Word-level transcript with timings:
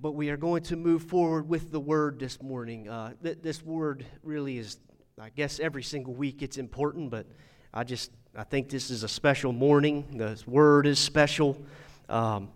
but 0.00 0.12
we 0.12 0.30
are 0.30 0.36
going 0.36 0.62
to 0.64 0.76
move 0.76 1.02
forward 1.02 1.48
with 1.48 1.70
the 1.72 1.80
word 1.80 2.18
this 2.18 2.42
morning. 2.42 2.88
Uh, 2.88 3.12
th- 3.22 3.38
this 3.42 3.62
word 3.62 4.04
really 4.22 4.58
is, 4.58 4.78
I 5.20 5.30
guess, 5.30 5.58
every 5.60 5.82
single 5.82 6.14
week 6.14 6.42
it's 6.42 6.58
important, 6.58 7.10
but 7.10 7.26
I 7.72 7.84
just 7.84 8.10
I 8.36 8.44
think 8.44 8.68
this 8.68 8.90
is 8.90 9.02
a 9.02 9.08
special 9.08 9.52
morning. 9.52 10.18
This 10.18 10.46
word 10.46 10.86
is 10.86 10.98
special. 10.98 11.56
Um, 12.08 12.50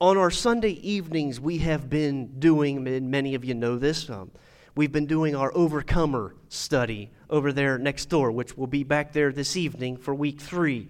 on 0.00 0.18
our 0.18 0.30
Sunday 0.30 0.72
evenings, 0.86 1.40
we 1.40 1.58
have 1.58 1.88
been 1.88 2.38
doing, 2.38 2.86
and 2.86 3.10
many 3.10 3.34
of 3.34 3.44
you 3.44 3.54
know 3.54 3.78
this, 3.78 4.10
um, 4.10 4.30
we've 4.74 4.92
been 4.92 5.06
doing 5.06 5.34
our 5.34 5.52
Overcomer 5.54 6.34
study 6.48 7.10
over 7.28 7.52
there 7.52 7.78
next 7.78 8.06
door, 8.06 8.30
which 8.30 8.56
will 8.56 8.66
be 8.66 8.84
back 8.84 9.12
there 9.12 9.32
this 9.32 9.56
evening 9.56 9.96
for 9.96 10.14
week 10.14 10.40
three. 10.40 10.88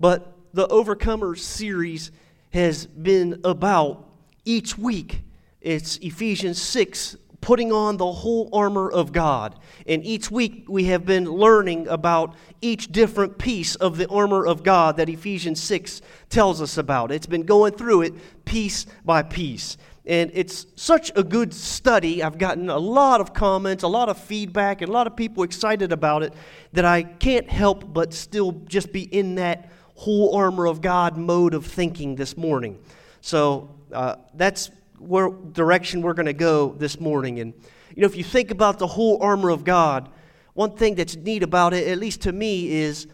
But 0.00 0.34
the 0.54 0.66
Overcomer 0.68 1.34
series 1.36 2.10
has 2.50 2.86
been 2.86 3.40
about 3.44 4.11
each 4.44 4.76
week. 4.76 5.22
It's 5.60 5.96
Ephesians 5.98 6.60
6, 6.60 7.16
putting 7.40 7.72
on 7.72 7.96
the 7.96 8.10
whole 8.10 8.48
armor 8.52 8.90
of 8.90 9.12
God. 9.12 9.58
And 9.86 10.04
each 10.04 10.30
week 10.30 10.64
we 10.68 10.84
have 10.84 11.04
been 11.04 11.24
learning 11.26 11.88
about 11.88 12.34
each 12.60 12.90
different 12.90 13.38
piece 13.38 13.74
of 13.74 13.96
the 13.96 14.08
armor 14.08 14.46
of 14.46 14.62
God 14.62 14.96
that 14.96 15.08
Ephesians 15.08 15.60
6 15.60 16.02
tells 16.30 16.62
us 16.62 16.78
about. 16.78 17.10
It's 17.12 17.26
been 17.26 17.42
going 17.42 17.74
through 17.74 18.02
it 18.02 18.44
piece 18.44 18.86
by 19.04 19.22
piece. 19.22 19.76
And 20.04 20.32
it's 20.34 20.66
such 20.74 21.12
a 21.14 21.22
good 21.22 21.54
study. 21.54 22.22
I've 22.22 22.38
gotten 22.38 22.70
a 22.70 22.78
lot 22.78 23.20
of 23.20 23.32
comments, 23.34 23.84
a 23.84 23.88
lot 23.88 24.08
of 24.08 24.18
feedback, 24.18 24.82
and 24.82 24.88
a 24.88 24.92
lot 24.92 25.06
of 25.06 25.14
people 25.14 25.44
excited 25.44 25.92
about 25.92 26.24
it 26.24 26.34
that 26.72 26.84
I 26.84 27.04
can't 27.04 27.48
help 27.48 27.92
but 27.92 28.12
still 28.12 28.52
just 28.66 28.92
be 28.92 29.02
in 29.02 29.36
that 29.36 29.70
whole 29.94 30.34
armor 30.34 30.66
of 30.66 30.80
God 30.80 31.16
mode 31.16 31.54
of 31.54 31.66
thinking 31.66 32.16
this 32.16 32.36
morning. 32.36 32.80
So 33.20 33.70
uh, 33.92 34.16
that's 34.34 34.70
where 34.98 35.28
direction 35.30 36.02
we're 36.02 36.14
going 36.14 36.26
to 36.26 36.32
go 36.32 36.72
this 36.72 37.00
morning. 37.00 37.40
And 37.40 37.54
you 37.94 38.02
know, 38.02 38.06
if 38.06 38.16
you 38.16 38.24
think 38.24 38.50
about 38.50 38.78
the 38.78 38.86
whole 38.86 39.22
armor 39.22 39.50
of 39.50 39.64
God, 39.64 40.08
one 40.54 40.76
thing 40.76 40.94
that's 40.94 41.16
neat 41.16 41.42
about 41.42 41.74
it, 41.74 41.88
at 41.88 41.98
least 41.98 42.22
to 42.22 42.32
me, 42.32 42.68
is 42.68 43.06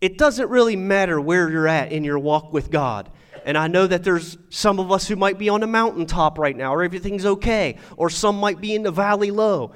it 0.00 0.18
doesn't 0.18 0.48
really 0.48 0.76
matter 0.76 1.20
where 1.20 1.50
you're 1.50 1.68
at 1.68 1.92
in 1.92 2.04
your 2.04 2.18
walk 2.18 2.52
with 2.52 2.70
God. 2.70 3.10
And 3.44 3.58
I 3.58 3.68
know 3.68 3.86
that 3.86 4.04
there's 4.04 4.38
some 4.48 4.78
of 4.78 4.90
us 4.90 5.06
who 5.06 5.16
might 5.16 5.38
be 5.38 5.48
on 5.48 5.62
a 5.62 5.66
mountaintop 5.66 6.38
right 6.38 6.56
now, 6.56 6.74
or 6.74 6.82
everything's 6.82 7.26
okay, 7.26 7.76
or 7.96 8.08
some 8.08 8.38
might 8.38 8.60
be 8.60 8.74
in 8.74 8.82
the 8.82 8.90
valley 8.90 9.30
low 9.30 9.72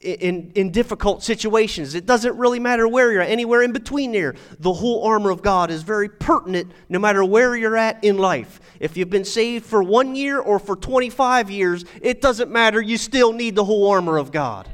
in, 0.00 0.52
in 0.54 0.70
difficult 0.70 1.22
situations. 1.22 1.94
It 1.94 2.06
doesn't 2.06 2.36
really 2.36 2.58
matter 2.58 2.86
where 2.86 3.12
you're 3.12 3.22
at, 3.22 3.30
anywhere 3.30 3.62
in 3.62 3.72
between 3.72 4.12
there. 4.12 4.34
The 4.58 4.72
whole 4.72 5.04
armor 5.04 5.30
of 5.30 5.42
God 5.42 5.70
is 5.70 5.82
very 5.82 6.08
pertinent 6.08 6.72
no 6.88 6.98
matter 6.98 7.24
where 7.24 7.56
you're 7.56 7.76
at 7.76 8.02
in 8.04 8.18
life. 8.18 8.60
If 8.80 8.96
you've 8.96 9.10
been 9.10 9.24
saved 9.24 9.66
for 9.66 9.82
one 9.82 10.14
year 10.14 10.38
or 10.38 10.58
for 10.58 10.76
25 10.76 11.50
years, 11.50 11.84
it 12.00 12.20
doesn't 12.20 12.50
matter. 12.50 12.80
You 12.80 12.96
still 12.96 13.32
need 13.32 13.54
the 13.54 13.64
whole 13.64 13.90
armor 13.90 14.18
of 14.18 14.32
God. 14.32 14.68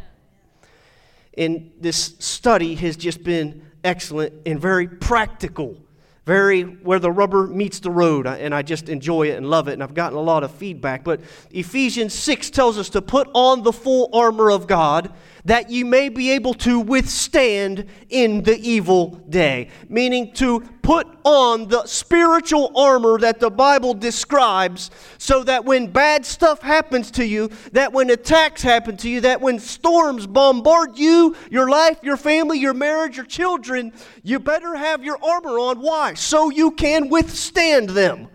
And 1.36 1.72
this 1.80 2.16
study 2.18 2.74
has 2.76 2.96
just 2.96 3.24
been 3.24 3.66
excellent 3.84 4.34
and 4.46 4.60
very 4.60 4.86
practical 4.86 5.76
very 6.24 6.62
where 6.62 6.98
the 6.98 7.10
rubber 7.10 7.46
meets 7.46 7.80
the 7.80 7.90
road 7.90 8.26
and 8.26 8.54
i 8.54 8.62
just 8.62 8.88
enjoy 8.88 9.28
it 9.28 9.36
and 9.36 9.48
love 9.50 9.68
it 9.68 9.72
and 9.72 9.82
i've 9.82 9.94
gotten 9.94 10.16
a 10.16 10.22
lot 10.22 10.44
of 10.44 10.52
feedback. 10.52 11.02
But 11.04 11.20
ephesians 11.50 12.14
6 12.14 12.50
tells 12.50 12.78
us 12.78 12.88
to 12.90 13.02
put 13.02 13.28
on 13.34 13.62
the 13.62 13.72
full 13.72 14.08
armor 14.12 14.50
of 14.50 14.66
god 14.66 15.12
that 15.44 15.70
you 15.70 15.84
may 15.84 16.08
be 16.08 16.30
able 16.30 16.54
to 16.54 16.78
withstand 16.78 17.86
in 18.08 18.42
the 18.42 18.56
evil 18.58 19.10
day. 19.28 19.68
Meaning 19.88 20.32
to 20.34 20.60
put 20.82 21.06
on 21.24 21.68
the 21.68 21.84
spiritual 21.86 22.72
armor 22.76 23.18
that 23.18 23.40
the 23.40 23.50
Bible 23.50 23.94
describes 23.94 24.90
so 25.18 25.42
that 25.44 25.64
when 25.64 25.88
bad 25.88 26.24
stuff 26.24 26.62
happens 26.62 27.10
to 27.12 27.26
you, 27.26 27.50
that 27.72 27.92
when 27.92 28.10
attacks 28.10 28.62
happen 28.62 28.96
to 28.98 29.08
you, 29.08 29.20
that 29.22 29.40
when 29.40 29.58
storms 29.58 30.26
bombard 30.26 30.96
you, 30.96 31.34
your 31.50 31.68
life, 31.68 31.98
your 32.02 32.16
family, 32.16 32.58
your 32.58 32.74
marriage, 32.74 33.16
your 33.16 33.26
children, 33.26 33.92
you 34.22 34.38
better 34.38 34.76
have 34.76 35.04
your 35.04 35.18
armor 35.22 35.58
on. 35.58 35.80
Why? 35.80 36.14
So 36.14 36.50
you 36.50 36.70
can 36.72 37.08
withstand 37.08 37.90
them. 37.90 38.28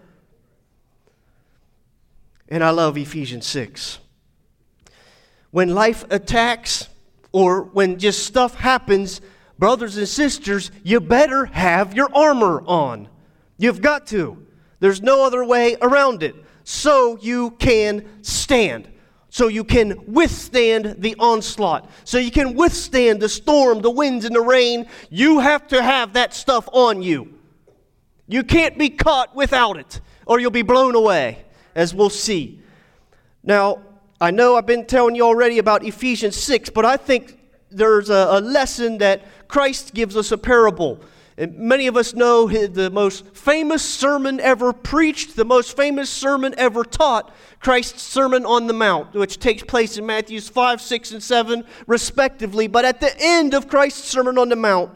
And 2.50 2.64
I 2.64 2.70
love 2.70 2.98
Ephesians 2.98 3.46
6. 3.46 4.00
When 5.52 5.74
life 5.74 6.06
attacks, 6.10 6.88
or 7.38 7.62
when 7.62 8.00
just 8.00 8.26
stuff 8.26 8.56
happens, 8.56 9.22
brothers 9.60 9.96
and 9.96 10.08
sisters, 10.08 10.72
you 10.84 11.00
better 11.00 11.46
have 11.46 11.94
your 11.94 12.10
armor 12.12 12.64
on. 12.66 13.08
You've 13.60 13.80
got 13.80 14.08
to. 14.08 14.44
There's 14.80 15.04
no 15.04 15.24
other 15.24 15.46
way 15.46 15.78
around 15.80 16.24
it. 16.24 16.34
So 16.64 17.16
you 17.22 17.52
can 17.52 18.24
stand. 18.24 18.92
So 19.30 19.50
you 19.50 19.64
can 19.64 20.12
withstand 20.12 20.96
the 20.98 21.16
onslaught. 21.20 21.88
So 22.06 22.18
you 22.18 22.32
can 22.32 22.56
withstand 22.56 23.20
the 23.20 23.30
storm, 23.30 23.82
the 23.82 23.92
winds, 23.92 24.26
and 24.26 24.36
the 24.36 24.42
rain. 24.42 24.88
You 25.12 25.38
have 25.38 25.68
to 25.68 25.80
have 25.80 26.14
that 26.14 26.34
stuff 26.34 26.68
on 26.74 27.04
you. 27.04 27.38
You 28.28 28.42
can't 28.42 28.80
be 28.80 28.90
caught 28.90 29.36
without 29.36 29.78
it, 29.78 30.02
or 30.26 30.40
you'll 30.40 30.50
be 30.50 30.64
blown 30.64 30.96
away, 30.96 31.46
as 31.76 31.94
we'll 31.94 32.10
see. 32.10 32.64
Now, 33.44 33.84
I 34.20 34.32
know 34.32 34.56
I've 34.56 34.66
been 34.66 34.86
telling 34.86 35.14
you 35.14 35.24
already 35.24 35.60
about 35.60 35.84
Ephesians 35.84 36.36
6, 36.38 36.72
but 36.72 36.86
I 36.86 36.98
think 36.98 37.38
there's 37.70 38.10
a, 38.10 38.28
a 38.32 38.42
lesson 38.42 38.98
that 38.98 39.22
Christ 39.48 39.94
gives 39.94 40.18
us 40.18 40.32
a 40.32 40.40
parable. 40.40 41.00
And 41.38 41.56
many 41.60 41.86
of 41.86 41.96
us 41.96 42.16
know 42.16 42.48
the 42.48 42.90
most 42.90 43.28
famous 43.36 43.88
sermon 43.88 44.40
ever 44.40 44.74
preached, 44.74 45.36
the 45.36 45.46
most 45.46 45.78
famous 45.78 46.10
sermon 46.10 46.56
ever 46.58 46.84
taught, 46.84 47.32
Christ's 47.60 48.02
Sermon 48.02 48.44
on 48.44 48.66
the 48.66 48.74
Mount, 48.74 49.14
which 49.14 49.38
takes 49.38 49.62
place 49.62 50.00
in 50.00 50.06
Matthews 50.08 50.50
5, 50.50 50.82
6, 50.82 51.12
and 51.12 51.22
7, 51.22 51.64
respectively. 51.86 52.66
But 52.66 52.86
at 52.86 53.00
the 53.00 53.14
end 53.20 53.54
of 53.54 53.68
Christ's 53.68 54.08
Sermon 54.08 54.40
on 54.40 54.50
the 54.50 54.56
Mount, 54.56 54.92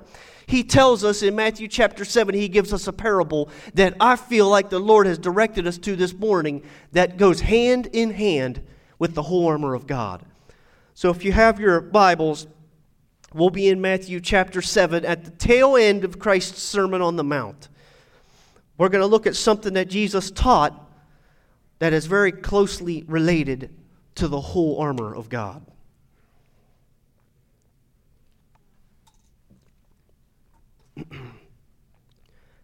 he 0.47 0.63
tells 0.63 1.03
us 1.03 1.21
in 1.21 1.35
Matthew 1.35 1.67
chapter 1.67 2.03
7, 2.03 2.33
he 2.33 2.47
gives 2.47 2.73
us 2.73 2.87
a 2.87 2.93
parable 2.93 3.49
that 3.75 3.95
I 3.99 4.15
feel 4.15 4.49
like 4.49 4.71
the 4.71 4.79
Lord 4.79 5.05
has 5.05 5.19
directed 5.19 5.67
us 5.67 5.77
to 5.79 5.95
this 5.95 6.13
morning 6.13 6.63
that 6.91 7.17
goes 7.17 7.41
hand 7.41 7.87
in 7.93 8.09
hand 8.09 8.63
with 9.01 9.15
the 9.15 9.23
whole 9.23 9.47
armor 9.47 9.73
of 9.73 9.87
God. 9.87 10.21
So 10.93 11.09
if 11.09 11.25
you 11.25 11.31
have 11.31 11.59
your 11.59 11.81
Bibles, 11.81 12.45
we'll 13.33 13.49
be 13.49 13.67
in 13.67 13.81
Matthew 13.81 14.19
chapter 14.19 14.61
7 14.61 15.03
at 15.03 15.25
the 15.25 15.31
tail 15.31 15.75
end 15.75 16.03
of 16.03 16.19
Christ's 16.19 16.61
Sermon 16.61 17.01
on 17.01 17.15
the 17.15 17.23
Mount. 17.23 17.67
We're 18.77 18.89
going 18.89 19.01
to 19.01 19.07
look 19.07 19.25
at 19.25 19.35
something 19.35 19.73
that 19.73 19.89
Jesus 19.89 20.29
taught 20.29 20.87
that 21.79 21.93
is 21.93 22.05
very 22.05 22.31
closely 22.31 23.03
related 23.07 23.73
to 24.13 24.27
the 24.27 24.39
whole 24.39 24.79
armor 24.79 25.15
of 25.15 25.29
God. 25.29 25.65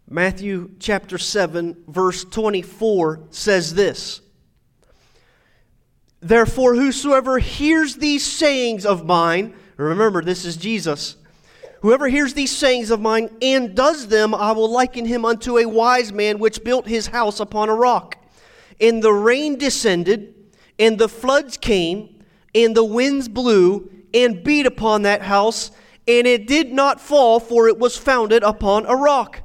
Matthew 0.08 0.70
chapter 0.78 1.18
7, 1.18 1.86
verse 1.88 2.24
24 2.26 3.22
says 3.32 3.74
this 3.74 4.22
Therefore, 6.20 6.76
whosoever 6.76 7.40
hears 7.40 7.96
these 7.96 8.26
sayings 8.26 8.86
of 8.86 9.06
mine, 9.06 9.54
remember, 9.78 10.22
this 10.22 10.46
is 10.46 10.58
Jesus. 10.58 11.16
Whoever 11.82 12.08
hears 12.08 12.34
these 12.34 12.56
sayings 12.56 12.90
of 12.90 13.00
mine 13.00 13.30
and 13.42 13.76
does 13.76 14.08
them, 14.08 14.34
I 14.34 14.52
will 14.52 14.70
liken 14.70 15.06
him 15.06 15.26
unto 15.26 15.58
a 15.58 15.68
wise 15.68 16.12
man 16.12 16.40
which 16.40 16.64
built 16.64 16.88
his 16.88 17.08
house 17.08 17.40
upon 17.40 17.70
a 17.70 17.76
rock. 17.76 18.18
And 18.82 19.04
the 19.04 19.14
rain 19.14 19.58
descended, 19.58 20.34
and 20.80 20.98
the 20.98 21.10
floods 21.10 21.56
came, 21.58 22.24
and 22.56 22.76
the 22.76 22.84
winds 22.84 23.28
blew 23.28 23.92
and 24.14 24.44
beat 24.44 24.66
upon 24.66 25.04
that 25.04 25.22
house, 25.22 25.72
and 26.08 26.26
it 26.26 26.48
did 26.48 26.72
not 26.72 27.00
fall, 27.00 27.40
for 27.40 27.68
it 27.68 27.78
was 27.78 27.96
founded 27.98 28.42
upon 28.42 28.86
a 28.88 28.96
rock. 28.96 29.42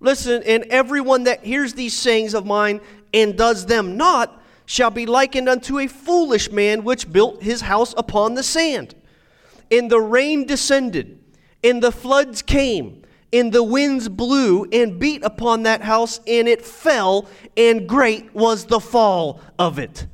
Listen, 0.00 0.42
and 0.44 0.64
everyone 0.64 1.24
that 1.24 1.44
hears 1.44 1.74
these 1.74 1.96
sayings 1.96 2.34
of 2.34 2.46
mine 2.46 2.80
and 3.12 3.36
does 3.36 3.66
them 3.66 3.96
not, 3.96 4.42
shall 4.66 4.90
be 4.90 5.06
likened 5.06 5.48
unto 5.48 5.78
a 5.78 5.86
foolish 5.86 6.50
man 6.50 6.84
which 6.84 7.10
built 7.12 7.42
his 7.42 7.62
house 7.62 7.94
upon 7.96 8.34
the 8.34 8.42
sand. 8.42 8.94
And 9.70 9.90
the 9.90 10.00
rain 10.00 10.46
descended, 10.46 11.18
and 11.62 11.82
the 11.82 11.92
floods 11.92 12.42
came, 12.42 13.02
and 13.32 13.52
the 13.52 13.62
winds 13.62 14.08
blew 14.08 14.64
and 14.72 14.98
beat 14.98 15.24
upon 15.24 15.64
that 15.64 15.82
house, 15.82 16.20
and 16.26 16.46
it 16.46 16.64
fell, 16.64 17.26
and 17.56 17.88
great 17.88 18.34
was 18.34 18.66
the 18.66 18.80
fall 18.80 19.40
of 19.58 19.78
it. 19.78 20.06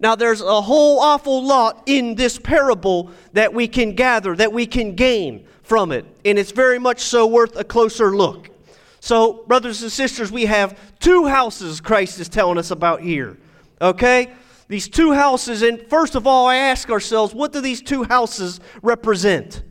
Now, 0.00 0.14
there's 0.14 0.40
a 0.40 0.60
whole 0.60 1.00
awful 1.00 1.42
lot 1.44 1.82
in 1.86 2.14
this 2.14 2.38
parable 2.38 3.10
that 3.32 3.52
we 3.52 3.66
can 3.66 3.94
gather, 3.94 4.36
that 4.36 4.52
we 4.52 4.64
can 4.64 4.94
gain 4.94 5.46
from 5.62 5.90
it, 5.90 6.06
and 6.24 6.38
it's 6.38 6.52
very 6.52 6.78
much 6.78 7.00
so 7.00 7.26
worth 7.26 7.56
a 7.56 7.64
closer 7.64 8.16
look. 8.16 8.48
So, 9.00 9.44
brothers 9.46 9.82
and 9.82 9.90
sisters, 9.90 10.30
we 10.30 10.46
have 10.46 10.78
two 11.00 11.26
houses 11.26 11.80
Christ 11.80 12.20
is 12.20 12.28
telling 12.28 12.58
us 12.58 12.70
about 12.70 13.00
here. 13.00 13.36
Okay? 13.80 14.32
These 14.68 14.88
two 14.88 15.12
houses, 15.12 15.62
and 15.62 15.80
first 15.88 16.14
of 16.14 16.26
all, 16.26 16.46
I 16.46 16.56
ask 16.56 16.90
ourselves, 16.90 17.34
what 17.34 17.52
do 17.52 17.60
these 17.60 17.80
two 17.80 18.04
houses 18.04 18.60
represent? 18.82 19.62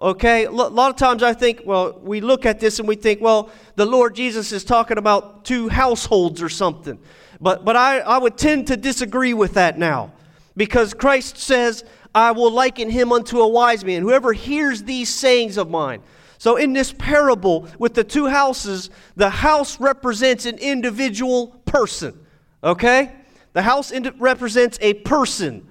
Okay? 0.00 0.44
A 0.44 0.50
lot 0.50 0.90
of 0.90 0.96
times 0.96 1.22
I 1.22 1.34
think, 1.34 1.62
well, 1.64 1.98
we 2.02 2.20
look 2.20 2.46
at 2.46 2.60
this 2.60 2.78
and 2.78 2.88
we 2.88 2.96
think, 2.96 3.20
well, 3.20 3.50
the 3.76 3.86
Lord 3.86 4.14
Jesus 4.14 4.52
is 4.52 4.64
talking 4.64 4.96
about 4.96 5.44
two 5.44 5.68
households 5.68 6.42
or 6.42 6.48
something. 6.48 6.98
But, 7.40 7.64
but 7.64 7.76
I, 7.76 8.00
I 8.00 8.18
would 8.18 8.36
tend 8.36 8.68
to 8.68 8.76
disagree 8.76 9.34
with 9.34 9.54
that 9.54 9.78
now 9.78 10.12
because 10.56 10.94
Christ 10.94 11.36
says, 11.36 11.84
I 12.14 12.32
will 12.32 12.50
liken 12.50 12.90
him 12.90 13.12
unto 13.12 13.40
a 13.40 13.48
wise 13.48 13.84
man, 13.84 14.02
whoever 14.02 14.32
hears 14.32 14.82
these 14.82 15.08
sayings 15.08 15.56
of 15.56 15.70
mine. 15.70 16.02
So, 16.38 16.56
in 16.56 16.72
this 16.72 16.92
parable 16.92 17.68
with 17.78 17.94
the 17.94 18.04
two 18.04 18.26
houses, 18.26 18.90
the 19.16 19.28
house 19.28 19.80
represents 19.80 20.46
an 20.46 20.58
individual 20.58 21.48
person. 21.64 22.18
Okay? 22.62 23.12
The 23.58 23.62
house 23.62 23.92
represents 24.18 24.78
a 24.80 24.94
person. 24.94 25.66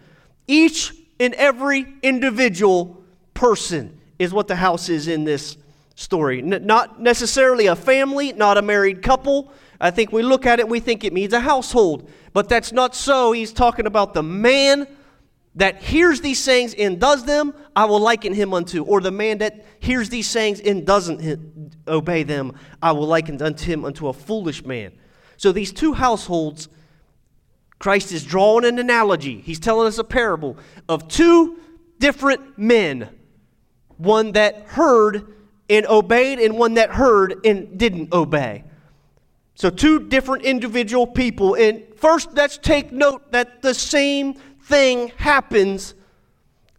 Each 0.46 0.94
and 1.22 1.34
every 1.36 1.88
individual 2.04 3.02
person 3.34 4.02
is 4.20 4.34
what 4.34 4.50
the 4.50 4.58
house 4.58 4.90
is 4.90 5.08
in 5.08 5.24
this 5.24 5.56
story. 5.96 6.40
N- 6.40 6.66
not 6.66 7.00
necessarily 7.00 7.68
a 7.68 7.78
family, 7.78 8.34
not 8.34 8.58
a 8.58 8.62
married 8.62 9.02
couple. 9.02 9.54
I 9.80 9.92
think 9.92 10.12
we 10.12 10.22
look 10.22 10.46
at 10.46 10.60
it, 10.60 10.68
we 10.68 10.82
think 10.82 11.06
it 11.06 11.14
means 11.14 11.32
a 11.32 11.40
household. 11.40 12.12
But 12.34 12.50
that's 12.50 12.74
not 12.74 12.94
so. 12.94 13.32
He's 13.32 13.54
talking 13.54 13.86
about 13.86 14.14
the 14.14 14.22
man 14.22 14.86
that 15.56 15.82
hears 15.82 16.20
these 16.20 16.40
sayings 16.40 16.74
and 16.74 17.00
does 17.00 17.24
them, 17.24 17.54
I 17.74 17.86
will 17.86 18.02
liken 18.02 18.34
him 18.34 18.54
unto. 18.54 18.84
Or 18.84 19.00
the 19.00 19.12
man 19.12 19.38
that 19.38 19.66
hears 19.80 20.10
these 20.10 20.28
sayings 20.28 20.60
and 20.60 20.86
doesn't 20.86 21.74
obey 21.88 22.24
them, 22.24 22.52
I 22.82 22.92
will 22.92 23.08
liken 23.08 23.42
unto 23.42 23.64
him 23.64 23.86
unto 23.86 24.10
a 24.10 24.14
foolish 24.14 24.66
man. 24.66 24.92
So 25.38 25.54
these 25.54 25.72
two 25.72 25.94
households, 25.94 26.68
Christ 27.80 28.12
is 28.12 28.24
drawing 28.24 28.66
an 28.66 28.80
analogy. 28.80 29.40
He's 29.42 29.60
telling 29.60 29.88
us 29.88 29.98
a 29.98 30.04
parable 30.04 30.58
of 30.90 31.08
two 31.08 31.60
different 32.00 32.58
men 32.58 33.10
one 33.98 34.34
that 34.34 34.64
heard 34.68 35.34
and 35.70 35.86
obeyed, 35.88 36.40
and 36.40 36.58
one 36.58 36.76
that 36.76 36.92
heard 36.92 37.46
and 37.46 37.78
didn't 37.78 38.14
obey. 38.14 38.64
So, 39.56 39.70
two 39.70 40.08
different 40.08 40.44
individual 40.44 41.08
people. 41.08 41.56
And 41.56 41.84
first, 41.96 42.34
let's 42.34 42.58
take 42.58 42.92
note 42.92 43.32
that 43.32 43.62
the 43.62 43.74
same 43.74 44.36
thing 44.64 45.12
happens 45.18 45.94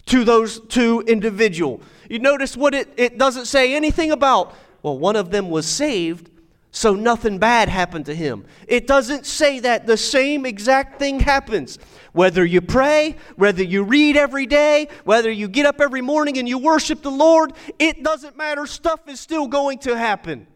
to 0.06 0.25
those 0.25 0.61
two 0.61 1.03
individual. 1.06 1.83
You 2.09 2.19
notice 2.21 2.56
what 2.56 2.75
it, 2.75 2.89
it 2.97 3.19
doesn't 3.19 3.47
say 3.47 3.75
anything 3.75 4.11
about, 4.11 4.55
well, 4.83 4.99
one 4.99 5.17
of 5.17 5.31
them 5.31 5.50
was 5.50 5.67
saved, 5.67 6.31
so 6.70 6.94
nothing 6.94 7.38
bad 7.38 7.69
happened 7.69 8.06
to 8.06 8.15
him. 8.15 8.44
It 8.67 8.87
doesn't 8.87 9.26
say 9.26 9.61
that. 9.61 9.87
The 9.87 9.97
same 9.97 10.44
exact 10.44 10.99
thing 10.99 11.20
happens. 11.20 11.79
Whether 12.12 12.44
you 12.44 12.61
pray, 12.61 13.17
whether 13.37 13.62
you 13.62 13.85
read 13.85 14.17
every 14.17 14.47
day, 14.47 14.88
whether 15.05 15.31
you 15.31 15.49
get 15.49 15.67
up 15.67 15.81
every 15.81 16.03
morning 16.03 16.37
and 16.38 16.49
you 16.49 16.59
worship 16.59 17.03
the 17.03 17.11
Lord, 17.11 17.53
it 17.79 18.03
doesn't 18.03 18.37
matter. 18.37 18.67
Stuff 18.67 19.09
is 19.09 19.19
still 19.19 19.47
going 19.47 19.79
to 19.81 19.97
happen. 19.97 20.47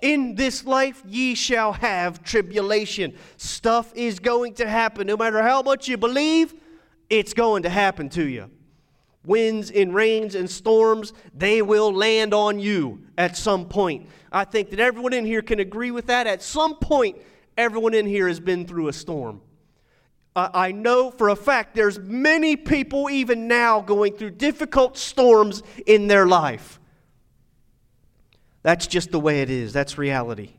In 0.00 0.34
this 0.34 0.64
life 0.64 1.02
ye 1.06 1.34
shall 1.34 1.72
have 1.72 2.22
tribulation. 2.22 3.14
Stuff 3.36 3.92
is 3.94 4.18
going 4.18 4.54
to 4.54 4.68
happen. 4.68 5.06
No 5.06 5.16
matter 5.16 5.42
how 5.42 5.62
much 5.62 5.88
you 5.88 5.96
believe, 5.96 6.54
it's 7.10 7.34
going 7.34 7.62
to 7.64 7.70
happen 7.70 8.08
to 8.10 8.26
you. 8.26 8.50
Winds 9.24 9.70
and 9.70 9.94
rains 9.94 10.34
and 10.34 10.50
storms, 10.50 11.12
they 11.34 11.62
will 11.62 11.92
land 11.92 12.34
on 12.34 12.58
you 12.58 13.02
at 13.16 13.36
some 13.36 13.66
point. 13.66 14.08
I 14.30 14.44
think 14.44 14.70
that 14.70 14.80
everyone 14.80 15.12
in 15.12 15.24
here 15.24 15.42
can 15.42 15.60
agree 15.60 15.90
with 15.90 16.06
that. 16.06 16.26
At 16.26 16.42
some 16.42 16.76
point, 16.76 17.18
everyone 17.56 17.94
in 17.94 18.06
here 18.06 18.28
has 18.28 18.40
been 18.40 18.66
through 18.66 18.88
a 18.88 18.92
storm. 18.92 19.40
I 20.36 20.72
know 20.72 21.12
for 21.12 21.28
a 21.28 21.36
fact 21.36 21.76
there's 21.76 21.98
many 22.00 22.56
people 22.56 23.08
even 23.08 23.46
now 23.46 23.80
going 23.80 24.16
through 24.16 24.30
difficult 24.30 24.98
storms 24.98 25.62
in 25.86 26.08
their 26.08 26.26
life. 26.26 26.80
That's 28.62 28.88
just 28.88 29.12
the 29.12 29.20
way 29.20 29.42
it 29.42 29.50
is. 29.50 29.72
That's 29.72 29.96
reality. 29.96 30.54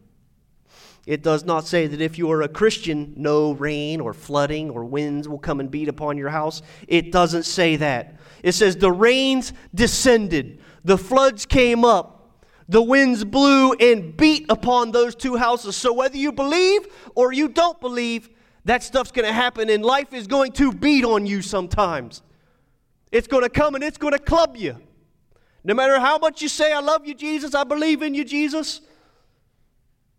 It 1.06 1.22
does 1.22 1.46
not 1.46 1.68
say 1.68 1.86
that 1.86 2.02
if 2.02 2.18
you 2.18 2.32
are 2.32 2.42
a 2.42 2.48
Christian, 2.48 3.14
no 3.16 3.52
rain 3.52 4.02
or 4.02 4.14
flooding 4.14 4.72
or 4.72 4.84
winds 4.84 5.30
will 5.30 5.38
come 5.38 5.60
and 5.60 5.70
beat 5.70 5.88
upon 5.88 6.18
your 6.18 6.30
house. 6.30 6.64
It 6.88 7.12
doesn't 7.12 7.44
say 7.44 7.76
that. 7.76 8.16
It 8.42 8.54
says 8.54 8.78
the 8.78 8.92
rains 8.92 9.54
descended, 9.74 10.60
the 10.84 10.98
floods 10.98 11.46
came 11.46 11.86
up, 11.86 12.42
the 12.68 12.82
winds 12.82 13.24
blew 13.24 13.74
and 13.74 14.18
beat 14.18 14.48
upon 14.50 14.92
those 14.92 15.16
two 15.16 15.36
houses. 15.36 15.76
So 15.76 15.94
whether 15.94 16.18
you 16.18 16.32
believe 16.32 16.88
or 17.14 17.32
you 17.32 17.50
don't 17.50 17.80
believe, 17.80 18.30
that 18.66 18.82
stuff's 18.82 19.12
going 19.12 19.28
to 19.28 19.34
happen 19.34 19.70
and 19.70 19.86
life 19.86 20.12
is 20.12 20.26
going 20.26 20.54
to 20.54 20.72
beat 20.72 21.06
on 21.06 21.28
you 21.28 21.44
sometimes. 21.44 22.24
It's 23.12 23.28
going 23.28 23.44
to 23.44 23.50
come 23.50 23.76
and 23.76 23.84
it's 23.84 24.00
going 24.00 24.14
to 24.14 24.20
club 24.20 24.58
you. 24.58 24.78
No 25.64 25.76
matter 25.76 26.00
how 26.00 26.18
much 26.18 26.42
you 26.42 26.50
say, 26.50 26.74
I 26.74 26.80
love 26.80 27.06
you, 27.06 27.14
Jesus, 27.14 27.54
I 27.54 27.64
believe 27.64 28.02
in 28.02 28.16
you, 28.16 28.24
Jesus, 28.24 28.82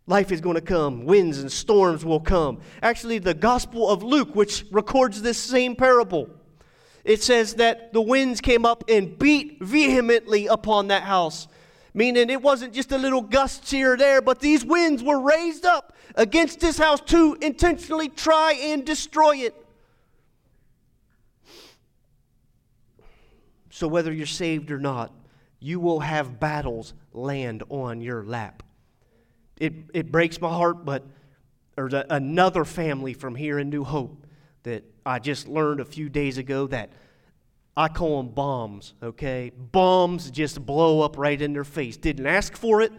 life 0.07 0.31
is 0.31 0.41
going 0.41 0.55
to 0.55 0.61
come. 0.61 1.05
Winds 1.05 1.41
and 1.41 1.51
storms 1.51 2.05
will 2.05 2.21
come. 2.21 2.61
Actually, 2.83 3.19
the 3.19 3.35
Gospel 3.35 3.91
of 3.91 4.03
Luke, 4.03 4.35
which 4.35 4.65
records 4.71 5.23
this 5.23 5.39
same 5.39 5.75
parable, 5.77 6.31
it 7.05 7.23
says 7.23 7.55
that 7.55 7.93
the 7.93 8.01
winds 8.01 8.41
came 8.41 8.65
up 8.65 8.85
and 8.89 9.19
beat 9.19 9.63
vehemently 9.63 10.47
upon 10.47 10.89
that 10.89 11.03
house. 11.03 11.49
Meaning 11.95 12.29
it 12.29 12.43
wasn't 12.43 12.75
just 12.75 12.93
a 12.93 12.99
little 12.99 13.23
gusts 13.23 13.71
here 13.71 13.95
or 13.95 13.97
there, 13.97 14.21
but 14.21 14.41
these 14.41 14.65
winds 14.65 15.03
were 15.03 15.21
raised 15.21 15.65
up 15.65 15.97
against 16.15 16.61
this 16.61 16.77
house 16.77 17.01
to 17.03 17.39
intentionally 17.41 18.09
try 18.09 18.53
and 18.53 18.85
destroy 18.85 19.37
it. 19.37 19.55
So, 23.71 23.89
whether 23.89 24.13
you're 24.13 24.27
saved 24.27 24.71
or 24.71 24.79
not, 24.79 25.13
you 25.59 25.81
will 25.81 26.01
have 26.01 26.39
battles 26.39 26.93
land 27.13 27.63
on 27.69 28.01
your 28.01 28.25
lap. 28.25 28.63
It, 29.59 29.75
it 29.95 30.13
breaks 30.13 30.41
my 30.41 30.51
heart, 30.51 30.85
but 30.85 31.05
there's 31.77 31.95
a, 31.95 32.07
another 32.11 32.65
family 32.65 33.15
from 33.15 33.35
here 33.35 33.59
in 33.59 33.71
New 33.71 33.85
Hope 33.85 34.27
that 34.65 34.85
I 35.05 35.19
just 35.19 35.49
learned 35.49 35.81
a 35.81 35.85
few 35.85 36.09
days 36.09 36.39
ago 36.39 36.67
that 36.69 36.91
I 37.77 37.89
call 37.89 38.23
them 38.23 38.33
bombs, 38.33 38.95
okay? 39.03 39.53
Bombs 39.57 40.31
just 40.31 40.65
blow 40.65 41.03
up 41.03 41.19
right 41.19 41.41
in 41.41 41.53
their 41.53 41.65
face. 41.65 41.97
Didn't 41.97 42.27
ask 42.27 42.57
for 42.57 42.81
it, 42.81 42.93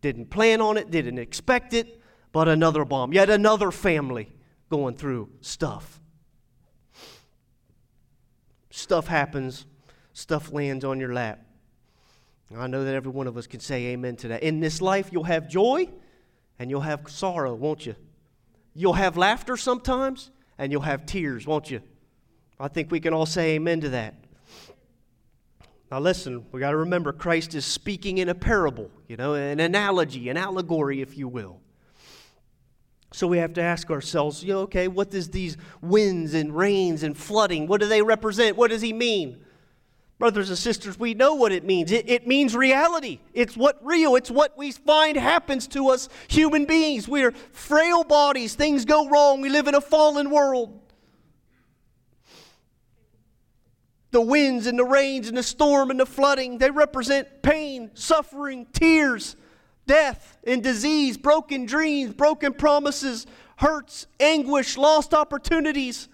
didn't 0.00 0.30
plan 0.30 0.60
on 0.60 0.76
it, 0.76 0.90
didn't 0.90 1.18
expect 1.18 1.74
it, 1.74 2.00
but 2.32 2.48
another 2.48 2.84
bomb. 2.84 3.12
Yet 3.12 3.28
another 3.28 3.70
family 3.70 4.30
going 4.70 4.94
through 4.94 5.30
stuff. 5.40 6.00
Stuff 8.70 9.08
happens, 9.08 9.66
stuff 10.12 10.52
lands 10.52 10.84
on 10.84 11.00
your 11.00 11.12
lap. 11.12 11.44
I 12.58 12.66
know 12.66 12.84
that 12.84 12.94
every 12.94 13.12
one 13.12 13.26
of 13.26 13.36
us 13.36 13.46
can 13.46 13.60
say 13.60 13.86
amen 13.88 14.16
to 14.16 14.28
that. 14.28 14.42
In 14.42 14.60
this 14.60 14.82
life, 14.82 15.10
you'll 15.12 15.24
have 15.24 15.48
joy 15.48 15.88
and 16.58 16.68
you'll 16.68 16.80
have 16.80 17.08
sorrow, 17.08 17.54
won't 17.54 17.86
you? 17.86 17.94
You'll 18.74 18.94
have 18.94 19.16
laughter 19.16 19.56
sometimes 19.56 20.30
and 20.58 20.72
you'll 20.72 20.82
have 20.82 21.06
tears, 21.06 21.46
won't 21.46 21.70
you? 21.70 21.80
I 22.58 22.68
think 22.68 22.90
we 22.90 23.00
can 23.00 23.14
all 23.14 23.26
say 23.26 23.52
amen 23.52 23.80
to 23.82 23.90
that. 23.90 24.14
Now, 25.90 25.98
listen, 25.98 26.44
we 26.52 26.60
got 26.60 26.70
to 26.70 26.76
remember 26.76 27.12
Christ 27.12 27.54
is 27.54 27.64
speaking 27.64 28.18
in 28.18 28.28
a 28.28 28.34
parable, 28.34 28.90
you 29.08 29.16
know, 29.16 29.34
an 29.34 29.58
analogy, 29.58 30.28
an 30.28 30.36
allegory, 30.36 31.00
if 31.00 31.16
you 31.16 31.26
will. 31.26 31.60
So 33.12 33.26
we 33.26 33.38
have 33.38 33.54
to 33.54 33.62
ask 33.62 33.90
ourselves, 33.90 34.44
you 34.44 34.52
know, 34.52 34.60
okay, 34.60 34.86
what 34.86 35.10
does 35.10 35.30
these 35.30 35.56
winds 35.80 36.34
and 36.34 36.56
rains 36.56 37.02
and 37.02 37.16
flooding, 37.16 37.66
what 37.66 37.80
do 37.80 37.86
they 37.86 38.02
represent? 38.02 38.56
What 38.56 38.70
does 38.70 38.82
he 38.82 38.92
mean? 38.92 39.44
Brothers 40.20 40.50
and 40.50 40.58
sisters, 40.58 40.98
we 40.98 41.14
know 41.14 41.34
what 41.34 41.50
it 41.50 41.64
means. 41.64 41.90
It, 41.90 42.06
it, 42.06 42.26
means 42.26 42.54
reality. 42.54 43.20
It's 43.32 43.56
what 43.56 43.78
real, 43.82 44.16
it's 44.16 44.30
what 44.30 44.54
we 44.54 44.70
find 44.70 45.16
happens 45.16 45.66
to 45.68 45.88
us 45.88 46.10
human 46.28 46.66
beings. 46.66 47.08
We're 47.08 47.30
frail 47.30 48.04
bodies, 48.04 48.54
things 48.54 48.84
go 48.84 49.08
wrong, 49.08 49.40
we 49.40 49.48
live 49.48 49.66
in 49.66 49.74
a 49.74 49.80
fallen 49.80 50.28
world. 50.28 50.78
The 54.10 54.20
winds 54.20 54.66
and 54.66 54.78
the 54.78 54.84
rains 54.84 55.26
and 55.26 55.38
the 55.38 55.42
storm 55.42 55.90
and 55.90 55.98
the 55.98 56.04
flooding, 56.04 56.58
they 56.58 56.70
represent 56.70 57.40
pain, 57.40 57.90
suffering, 57.94 58.66
tears, 58.74 59.36
death 59.86 60.36
and 60.44 60.62
disease, 60.62 61.16
broken 61.16 61.64
dreams, 61.64 62.12
broken 62.12 62.52
promises, 62.52 63.26
hurts, 63.56 64.06
anguish, 64.20 64.76
lost 64.76 65.14
opportunities 65.14 66.10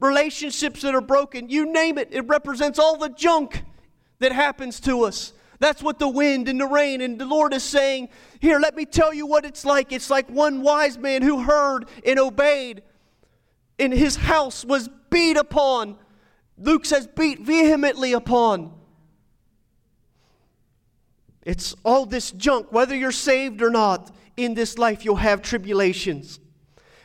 relationships 0.00 0.82
that 0.82 0.94
are 0.94 1.00
broken, 1.00 1.48
you 1.48 1.72
name 1.72 1.98
it, 1.98 2.08
it 2.12 2.26
represents 2.28 2.78
all 2.78 2.96
the 2.96 3.08
junk 3.08 3.64
that 4.18 4.32
happens 4.32 4.80
to 4.80 5.04
us. 5.04 5.32
That's 5.60 5.82
what 5.82 5.98
the 5.98 6.08
wind 6.08 6.48
and 6.48 6.60
the 6.60 6.66
rain 6.66 7.00
and 7.00 7.18
the 7.18 7.24
Lord 7.24 7.54
is 7.54 7.62
saying. 7.62 8.08
Here, 8.40 8.58
let 8.58 8.74
me 8.74 8.84
tell 8.84 9.14
you 9.14 9.26
what 9.26 9.44
it's 9.44 9.64
like. 9.64 9.92
It's 9.92 10.10
like 10.10 10.28
one 10.28 10.62
wise 10.62 10.98
man 10.98 11.22
who 11.22 11.42
heard 11.42 11.88
and 12.04 12.18
obeyed, 12.18 12.82
and 13.78 13.92
his 13.92 14.16
house 14.16 14.64
was 14.64 14.88
beat 15.10 15.36
upon. 15.36 15.96
Luke 16.58 16.84
says, 16.84 17.06
beat 17.06 17.40
vehemently 17.40 18.12
upon. 18.12 18.72
It's 21.44 21.74
all 21.84 22.06
this 22.06 22.30
junk, 22.30 22.72
whether 22.72 22.94
you're 22.94 23.12
saved 23.12 23.62
or 23.62 23.70
not, 23.70 24.14
in 24.36 24.54
this 24.54 24.78
life 24.78 25.04
you'll 25.04 25.16
have 25.16 25.42
tribulations. 25.42 26.40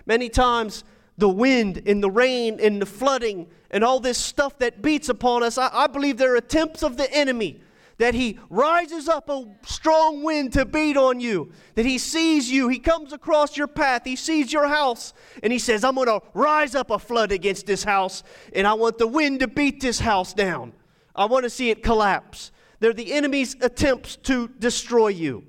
Many 0.05 0.29
times 0.29 0.84
the 1.20 1.30
wind 1.30 1.84
and 1.86 2.04
the 2.04 2.10
rain 2.10 2.60
and 2.62 2.82
the 2.82 2.86
flooding 2.86 3.48
and 3.72 3.84
all 3.84 4.00
this 4.00 4.18
stuff 4.18 4.58
that 4.60 4.82
beats 4.82 5.10
upon 5.10 5.44
us, 5.44 5.58
I, 5.58 5.70
I 5.72 5.88
believe 5.88 6.18
they're 6.18 6.36
attempts 6.36 6.84
of 6.84 6.98
the 6.98 7.12
enemy 7.14 7.62
that 8.00 8.14
he 8.14 8.40
rises 8.50 9.08
up 9.10 9.30
a 9.30 9.46
strong 9.66 10.24
wind 10.24 10.54
to 10.54 10.66
beat 10.66 10.96
on 10.96 11.20
you, 11.20 11.52
that 11.76 11.86
he 11.86 11.98
sees 11.98 12.50
you, 12.50 12.70
he 12.70 12.80
comes 12.80 13.12
across 13.12 13.58
your 13.58 13.68
path, 13.68 14.04
he 14.06 14.16
sees 14.16 14.52
your 14.52 14.68
house, 14.68 15.14
and 15.44 15.52
he 15.52 15.60
says, 15.60 15.84
I'm 15.84 15.96
going 15.96 16.08
to 16.08 16.22
rise 16.34 16.76
up 16.76 16.92
a 16.92 16.98
flood 16.98 17.34
against 17.34 17.68
this 17.68 17.84
house, 17.84 18.24
and 18.54 18.66
I 18.66 18.74
want 18.74 18.98
the 18.98 19.08
wind 19.08 19.42
to 19.42 19.48
beat 19.50 19.82
this 19.82 20.00
house 20.00 20.34
down. 20.34 20.72
I 21.14 21.26
want 21.26 21.44
to 21.44 21.50
see 21.50 21.70
it 21.70 21.84
collapse. 21.84 22.52
They're 22.80 22.94
the 22.94 23.12
enemy's 23.12 23.58
attempts 23.60 24.16
to 24.16 24.48
destroy 24.48 25.10
you. 25.10 25.44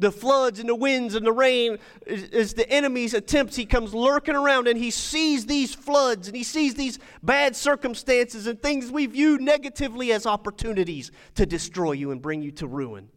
The 0.00 0.10
floods 0.10 0.58
and 0.58 0.68
the 0.68 0.74
winds 0.74 1.14
and 1.14 1.24
the 1.24 1.32
rain 1.32 1.78
is, 2.06 2.54
the 2.54 2.68
enemy's 2.68 3.14
attempts. 3.14 3.54
He 3.54 3.64
comes 3.64 3.94
lurking 3.94 4.34
around 4.34 4.66
and 4.66 4.76
he 4.76 4.90
sees 4.90 5.46
these 5.46 5.72
floods 5.72 6.26
and 6.26 6.36
he 6.36 6.42
sees 6.42 6.74
these 6.74 6.98
bad 7.22 7.54
circumstances 7.54 8.48
and 8.48 8.60
things 8.60 8.90
we 8.90 9.06
view 9.06 9.38
negatively 9.38 10.12
as 10.12 10.26
opportunities 10.26 11.12
to 11.36 11.46
destroy 11.46 11.92
you 11.92 12.10
and 12.10 12.20
bring 12.20 12.42
you 12.42 12.50
to 12.52 12.66
ruin. 12.66 13.08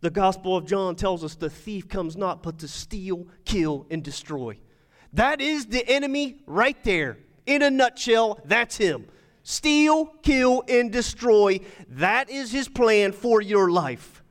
The 0.00 0.10
Gospel 0.10 0.56
of 0.56 0.66
John 0.66 0.96
tells 0.96 1.24
us 1.24 1.34
the 1.34 1.50
thief 1.50 1.88
comes 1.88 2.16
not 2.16 2.42
but 2.42 2.58
to 2.58 2.68
steal, 2.68 3.26
kill, 3.44 3.86
and 3.90 4.04
destroy. 4.04 4.58
That 5.14 5.40
is 5.40 5.66
the 5.66 5.88
enemy 5.88 6.42
right 6.46 6.76
there. 6.84 7.18
In 7.46 7.62
a 7.62 7.70
nutshell, 7.70 8.38
that's 8.44 8.76
him. 8.76 9.06
Steal, 9.42 10.06
kill, 10.22 10.62
and 10.68 10.92
destroy. 10.92 11.60
That 11.88 12.30
is 12.30 12.52
his 12.52 12.68
plan 12.68 13.12
for 13.12 13.40
your 13.40 13.70
life. 13.70 14.22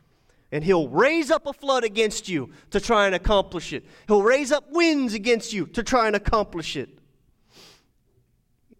And 0.54 0.64
he'll 0.64 0.88
raise 0.88 1.32
up 1.32 1.48
a 1.48 1.52
flood 1.52 1.84
against 1.84 2.30
you 2.30 2.52
to 2.70 2.80
try 2.80 3.08
and 3.08 3.16
accomplish 3.16 3.74
it. 3.74 3.84
He'll 4.08 4.22
raise 4.22 4.52
up 4.52 4.72
winds 4.72 5.16
against 5.16 5.52
you 5.52 5.66
to 5.66 5.82
try 5.82 6.06
and 6.06 6.16
accomplish 6.16 6.78
it. 6.78 7.00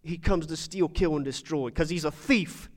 He 0.04 0.20
comes 0.20 0.46
to 0.46 0.56
steal, 0.56 0.88
kill, 0.88 1.16
and 1.16 1.26
destroy 1.26 1.70
because 1.70 1.90
he's 1.90 2.06
a 2.06 2.12
thief. 2.12 2.70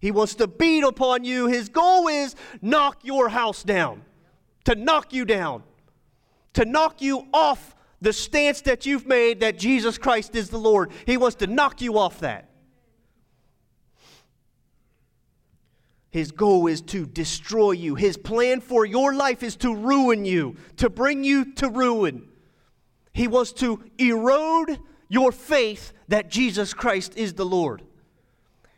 He 0.00 0.12
wants 0.12 0.36
to 0.36 0.46
beat 0.46 0.84
upon 0.84 1.24
you. 1.24 1.48
His 1.48 1.68
goal 1.68 2.06
is 2.06 2.36
knock 2.62 3.00
your 3.02 3.30
house 3.30 3.64
down, 3.64 4.02
to 4.62 4.76
knock 4.76 5.12
you 5.12 5.24
down, 5.24 5.64
to 6.52 6.64
knock 6.64 7.02
you 7.02 7.26
off 7.34 7.74
the 8.00 8.12
stance 8.12 8.60
that 8.60 8.86
you've 8.86 9.08
made 9.08 9.40
that 9.40 9.58
Jesus 9.58 9.98
Christ 9.98 10.36
is 10.36 10.50
the 10.50 10.58
Lord. 10.58 10.92
He 11.04 11.16
wants 11.16 11.34
to 11.38 11.48
knock 11.48 11.82
you 11.82 11.98
off 11.98 12.20
that. 12.20 12.48
His 16.14 16.30
goal 16.30 16.68
is 16.68 16.80
to 16.82 17.06
destroy 17.06 17.72
you. 17.72 17.96
His 17.96 18.16
plan 18.16 18.60
for 18.60 18.86
your 18.86 19.16
life 19.16 19.42
is 19.42 19.56
to 19.56 19.74
ruin 19.74 20.24
you, 20.24 20.54
to 20.76 20.88
bring 20.88 21.24
you 21.24 21.54
to 21.54 21.68
ruin. 21.68 22.28
He 23.12 23.26
wants 23.26 23.50
to 23.54 23.82
erode 23.98 24.78
your 25.08 25.32
faith 25.32 25.92
that 26.06 26.30
Jesus 26.30 26.72
Christ 26.72 27.16
is 27.16 27.34
the 27.34 27.44
Lord. 27.44 27.82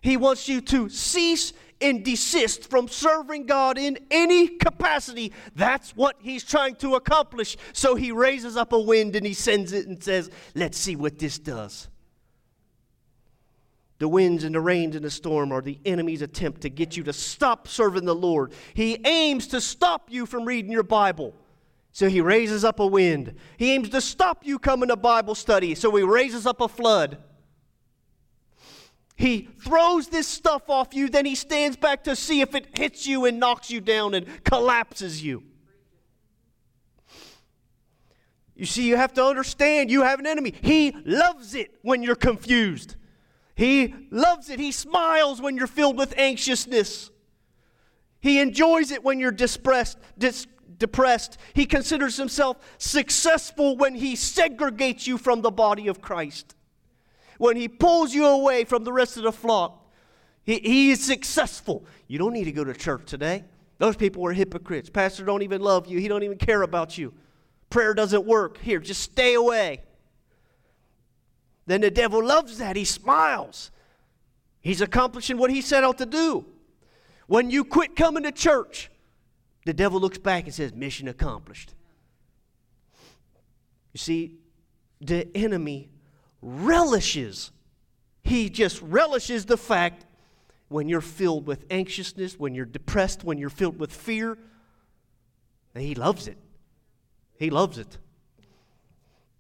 He 0.00 0.16
wants 0.16 0.49
you 0.49 0.62
to 0.62 0.88
cease 0.88 1.52
and 1.78 2.02
desist 2.02 2.71
from 2.71 2.88
serving 2.88 3.45
God 3.45 3.76
in 3.76 3.99
any 4.11 4.49
capacity. 4.49 5.35
That's 5.55 5.95
what 5.95 6.16
he's 6.23 6.43
trying 6.43 6.76
to 6.76 6.95
accomplish. 6.95 7.59
So 7.75 7.97
he 7.97 8.12
raises 8.12 8.57
up 8.57 8.73
a 8.73 8.81
wind 8.81 9.14
and 9.14 9.26
he 9.26 9.35
sends 9.35 9.75
it 9.75 9.87
and 9.87 10.02
says, 10.02 10.31
Let's 10.55 10.78
see 10.78 10.97
what 10.97 11.19
this 11.19 11.38
does. 11.38 11.88
The 13.98 14.08
winds 14.08 14.44
and 14.44 14.54
the 14.54 14.60
rains 14.60 14.94
and 14.94 15.04
the 15.04 15.10
storm 15.10 15.52
are 15.52 15.62
the 15.62 15.78
enemy's 15.84 16.22
attempt 16.22 16.60
to 16.62 16.68
get 16.68 16.96
you 16.96 17.02
to 17.04 17.12
stop 17.12 17.66
serving 17.66 18.04
the 18.04 18.14
Lord. 18.14 18.52
He 18.74 18.98
aims 19.06 19.46
to 19.48 19.60
stop 19.60 20.08
you 20.10 20.26
from 20.26 20.44
reading 20.44 20.70
your 20.70 20.82
Bible. 20.82 21.34
So 21.92 22.08
he 22.08 22.20
raises 22.20 22.62
up 22.62 22.78
a 22.78 22.86
wind. 22.86 23.34
He 23.56 23.72
aims 23.72 23.88
to 23.90 24.02
stop 24.02 24.44
you 24.44 24.58
coming 24.58 24.90
to 24.90 24.96
Bible 24.96 25.34
study. 25.34 25.74
So 25.74 25.94
he 25.96 26.02
raises 26.02 26.46
up 26.46 26.60
a 26.60 26.68
flood. 26.68 27.18
He 29.16 29.48
throws 29.64 30.08
this 30.08 30.28
stuff 30.28 30.68
off 30.68 30.92
you, 30.92 31.08
then 31.08 31.24
he 31.24 31.34
stands 31.34 31.78
back 31.78 32.04
to 32.04 32.14
see 32.14 32.42
if 32.42 32.54
it 32.54 32.76
hits 32.76 33.06
you 33.06 33.24
and 33.24 33.40
knocks 33.40 33.70
you 33.70 33.80
down 33.80 34.12
and 34.12 34.26
collapses 34.44 35.22
you. 35.22 35.42
You 38.54 38.66
see, 38.66 38.86
you 38.86 38.96
have 38.96 39.14
to 39.14 39.24
understand 39.24 39.90
you 39.90 40.02
have 40.02 40.18
an 40.18 40.26
enemy. 40.26 40.52
He 40.60 40.94
loves 41.06 41.54
it 41.54 41.78
when 41.80 42.02
you're 42.02 42.14
confused. 42.14 42.96
He 43.56 43.94
loves 44.10 44.50
it. 44.50 44.60
He 44.60 44.70
smiles 44.70 45.40
when 45.40 45.56
you're 45.56 45.66
filled 45.66 45.96
with 45.96 46.16
anxiousness. 46.18 47.10
He 48.20 48.38
enjoys 48.38 48.90
it 48.90 49.02
when 49.02 49.18
you're 49.18 49.32
depressed. 49.32 49.98
Dis- 50.18 50.46
depressed. 50.76 51.38
He 51.54 51.64
considers 51.64 52.18
himself 52.18 52.58
successful 52.76 53.76
when 53.78 53.94
he 53.94 54.14
segregates 54.14 55.06
you 55.06 55.16
from 55.16 55.40
the 55.40 55.50
body 55.50 55.88
of 55.88 56.02
Christ. 56.02 56.54
When 57.38 57.56
he 57.56 57.66
pulls 57.66 58.14
you 58.14 58.26
away 58.26 58.64
from 58.64 58.84
the 58.84 58.92
rest 58.92 59.16
of 59.16 59.22
the 59.22 59.32
flock, 59.32 59.90
he, 60.44 60.58
he 60.58 60.90
is 60.90 61.02
successful. 61.02 61.86
You 62.08 62.18
don't 62.18 62.34
need 62.34 62.44
to 62.44 62.52
go 62.52 62.62
to 62.62 62.75
church 62.75 63.06
today. 63.06 63.44
Those 63.78 63.96
people 63.96 64.26
are 64.26 64.32
hypocrites. 64.34 64.90
Pastor 64.90 65.25
don't 65.25 65.42
even 65.42 65.62
love 65.62 65.86
you. 65.86 65.98
He 65.98 66.08
don't 66.08 66.22
even 66.22 66.38
care 66.38 66.60
about 66.60 66.98
you. 66.98 67.14
Prayer 67.70 67.94
doesn't 67.94 68.26
work. 68.26 68.58
Here, 68.58 68.80
just 68.80 69.00
stay 69.00 69.32
away 69.32 69.80
then 71.66 71.80
the 71.80 71.90
devil 71.90 72.25
loves 72.25 72.58
that. 72.58 72.76
He 72.76 72.85
smiles. 72.85 73.70
He's 74.61 74.80
accomplishing 74.80 75.37
what 75.37 75.50
he 75.50 75.61
set 75.61 75.85
out 75.85 75.99
to 75.99 76.06
do. 76.06 76.46
When 77.26 77.50
you 77.50 77.64
quit 77.64 77.96
coming 77.96 78.23
to 78.23 78.32
church, 78.32 78.90
the 79.64 79.75
devil 79.75 80.00
looks 80.00 80.18
back 80.18 80.44
and 80.44 80.54
says, 80.54 80.73
Mission 80.73 81.08
accomplished. 81.08 81.75
You 83.92 83.99
see, 83.99 84.32
the 85.00 85.28
enemy 85.37 85.90
relishes, 86.40 87.50
he 88.23 88.49
just 88.49 88.80
relishes 88.82 89.46
the 89.46 89.56
fact 89.56 90.04
when 90.68 90.88
you're 90.88 91.00
filled 91.00 91.46
with 91.46 91.64
anxiousness, 91.70 92.38
when 92.38 92.54
you're 92.54 92.64
depressed, 92.64 93.25
when 93.25 93.38
you're 93.38 93.50
filled 93.50 93.78
with 93.78 93.92
fear, 93.92 94.37
and 95.75 95.85
he 95.85 95.94
loves 95.94 96.28
it. 96.28 96.38
He 97.38 97.50
loves 97.50 97.78
it. 97.78 97.99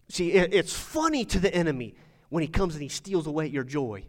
See, 0.08 0.32
it's 0.32 0.72
funny 0.72 1.24
to 1.24 1.40
the 1.40 1.52
enemy 1.54 1.94
when 2.28 2.42
he 2.42 2.48
comes 2.48 2.74
and 2.74 2.82
he 2.82 2.88
steals 2.88 3.26
away 3.26 3.46
your 3.46 3.64
joy. 3.64 4.04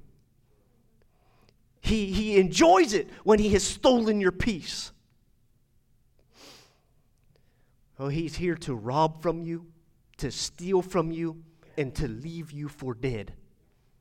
He, 1.81 2.11
he 2.11 2.37
enjoys 2.37 2.93
it 2.93 3.09
when 3.23 3.39
he 3.39 3.49
has 3.49 3.63
stolen 3.63 4.19
your 4.19 4.31
peace. 4.31 4.91
Oh, 7.99 8.09
he's 8.09 8.35
here 8.35 8.55
to 8.55 8.75
rob 8.75 9.21
from 9.21 9.41
you, 9.41 9.67
to 10.17 10.31
steal 10.31 10.81
from 10.81 11.11
you, 11.11 11.43
and 11.77 11.93
to 11.95 12.07
leave 12.07 12.51
you 12.51 12.67
for 12.67 12.93
dead. 12.93 13.33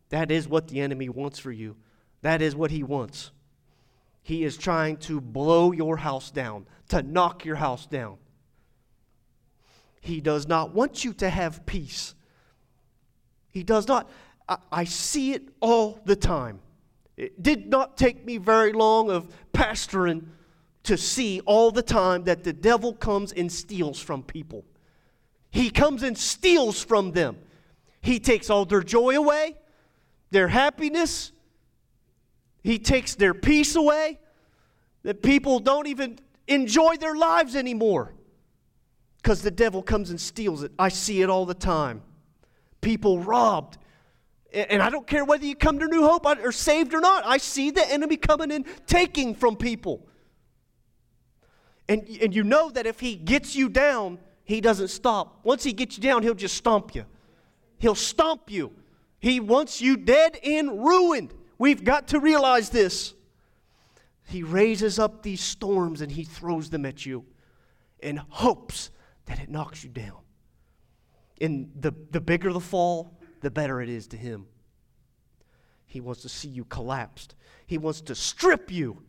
That 0.08 0.30
is 0.30 0.48
what 0.48 0.68
the 0.68 0.80
enemy 0.80 1.08
wants 1.08 1.38
for 1.38 1.52
you. 1.52 1.76
That 2.22 2.42
is 2.42 2.56
what 2.56 2.70
he 2.70 2.82
wants. 2.82 3.30
He 4.22 4.42
is 4.42 4.56
trying 4.56 4.96
to 4.98 5.20
blow 5.20 5.70
your 5.70 5.98
house 5.98 6.32
down, 6.32 6.66
to 6.88 7.02
knock 7.02 7.44
your 7.44 7.56
house 7.56 7.86
down. 7.86 8.16
He 10.00 10.20
does 10.20 10.48
not 10.48 10.74
want 10.74 11.04
you 11.04 11.12
to 11.14 11.30
have 11.30 11.64
peace. 11.66 12.15
He 13.56 13.62
does 13.62 13.88
not. 13.88 14.10
I, 14.46 14.58
I 14.70 14.84
see 14.84 15.32
it 15.32 15.48
all 15.60 15.98
the 16.04 16.14
time. 16.14 16.60
It 17.16 17.42
did 17.42 17.70
not 17.70 17.96
take 17.96 18.22
me 18.22 18.36
very 18.36 18.74
long 18.74 19.10
of 19.10 19.34
pastoring 19.54 20.26
to 20.82 20.98
see 20.98 21.40
all 21.46 21.70
the 21.70 21.80
time 21.82 22.24
that 22.24 22.44
the 22.44 22.52
devil 22.52 22.92
comes 22.92 23.32
and 23.32 23.50
steals 23.50 23.98
from 23.98 24.22
people. 24.22 24.66
He 25.50 25.70
comes 25.70 26.02
and 26.02 26.18
steals 26.18 26.84
from 26.84 27.12
them. 27.12 27.38
He 28.02 28.20
takes 28.20 28.50
all 28.50 28.66
their 28.66 28.82
joy 28.82 29.16
away, 29.16 29.56
their 30.32 30.48
happiness. 30.48 31.32
He 32.62 32.78
takes 32.78 33.14
their 33.14 33.32
peace 33.32 33.74
away. 33.74 34.18
That 35.02 35.22
people 35.22 35.60
don't 35.60 35.86
even 35.86 36.18
enjoy 36.46 36.98
their 36.98 37.14
lives 37.14 37.56
anymore 37.56 38.12
because 39.22 39.40
the 39.40 39.50
devil 39.50 39.82
comes 39.82 40.10
and 40.10 40.20
steals 40.20 40.62
it. 40.62 40.72
I 40.78 40.90
see 40.90 41.22
it 41.22 41.30
all 41.30 41.46
the 41.46 41.54
time 41.54 42.02
people 42.86 43.18
robbed. 43.18 43.78
And 44.52 44.80
I 44.80 44.90
don't 44.90 45.08
care 45.08 45.24
whether 45.24 45.44
you 45.44 45.56
come 45.56 45.80
to 45.80 45.86
New 45.88 46.06
Hope 46.06 46.24
or 46.24 46.52
saved 46.52 46.94
or 46.94 47.00
not, 47.00 47.26
I 47.26 47.36
see 47.36 47.72
the 47.72 47.84
enemy 47.92 48.16
coming 48.16 48.52
in 48.52 48.64
taking 48.86 49.34
from 49.34 49.56
people. 49.56 50.06
And, 51.88 52.06
and 52.22 52.34
you 52.34 52.44
know 52.44 52.70
that 52.70 52.86
if 52.86 53.00
he 53.00 53.16
gets 53.16 53.56
you 53.56 53.68
down, 53.68 54.18
he 54.44 54.60
doesn't 54.60 54.88
stop. 54.88 55.40
Once 55.42 55.64
he 55.64 55.72
gets 55.72 55.96
you 55.96 56.02
down, 56.02 56.22
he'll 56.22 56.34
just 56.34 56.56
stomp 56.56 56.94
you. 56.94 57.04
He'll 57.78 57.96
stomp 57.96 58.50
you. 58.50 58.72
He 59.18 59.40
wants 59.40 59.80
you 59.80 59.96
dead 59.96 60.38
and 60.44 60.84
ruined. 60.86 61.34
We've 61.58 61.82
got 61.82 62.08
to 62.08 62.20
realize 62.20 62.70
this. 62.70 63.14
He 64.28 64.44
raises 64.44 64.98
up 65.00 65.22
these 65.22 65.40
storms 65.40 66.00
and 66.00 66.12
he 66.12 66.22
throws 66.22 66.70
them 66.70 66.86
at 66.86 67.04
you 67.04 67.24
in 67.98 68.16
hopes 68.16 68.90
that 69.26 69.40
it 69.40 69.48
knocks 69.48 69.82
you 69.82 69.90
down. 69.90 70.18
And 71.40 71.70
the, 71.78 71.92
the 72.10 72.20
bigger 72.20 72.52
the 72.52 72.60
fall, 72.60 73.18
the 73.40 73.50
better 73.50 73.80
it 73.80 73.88
is 73.88 74.06
to 74.08 74.16
him. 74.16 74.46
He 75.86 76.00
wants 76.00 76.22
to 76.22 76.28
see 76.28 76.48
you 76.48 76.64
collapsed. 76.64 77.34
He 77.66 77.78
wants 77.78 78.00
to 78.02 78.14
strip 78.14 78.70
you 78.70 79.02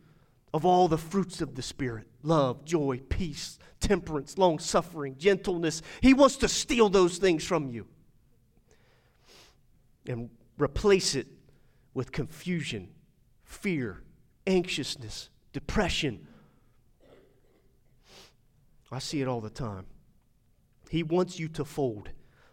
of 0.54 0.64
all 0.64 0.88
the 0.88 0.98
fruits 0.98 1.40
of 1.40 1.54
the 1.54 1.62
Spirit 1.62 2.06
love, 2.22 2.64
joy, 2.64 3.00
peace, 3.08 3.58
temperance, 3.80 4.38
long 4.38 4.58
suffering, 4.58 5.16
gentleness. 5.18 5.82
He 6.00 6.14
wants 6.14 6.36
to 6.36 6.48
steal 6.48 6.88
those 6.88 7.18
things 7.18 7.44
from 7.44 7.68
you 7.68 7.86
and 10.06 10.30
replace 10.58 11.14
it 11.14 11.26
with 11.94 12.12
confusion, 12.12 12.88
fear, 13.44 14.02
anxiousness, 14.46 15.28
depression. 15.52 16.26
I 18.90 18.98
see 18.98 19.20
it 19.20 19.28
all 19.28 19.40
the 19.40 19.50
time. 19.50 19.86
He 20.88 21.02
wants 21.02 21.38
you 21.38 21.48
to 21.48 21.64
fold. 21.64 22.08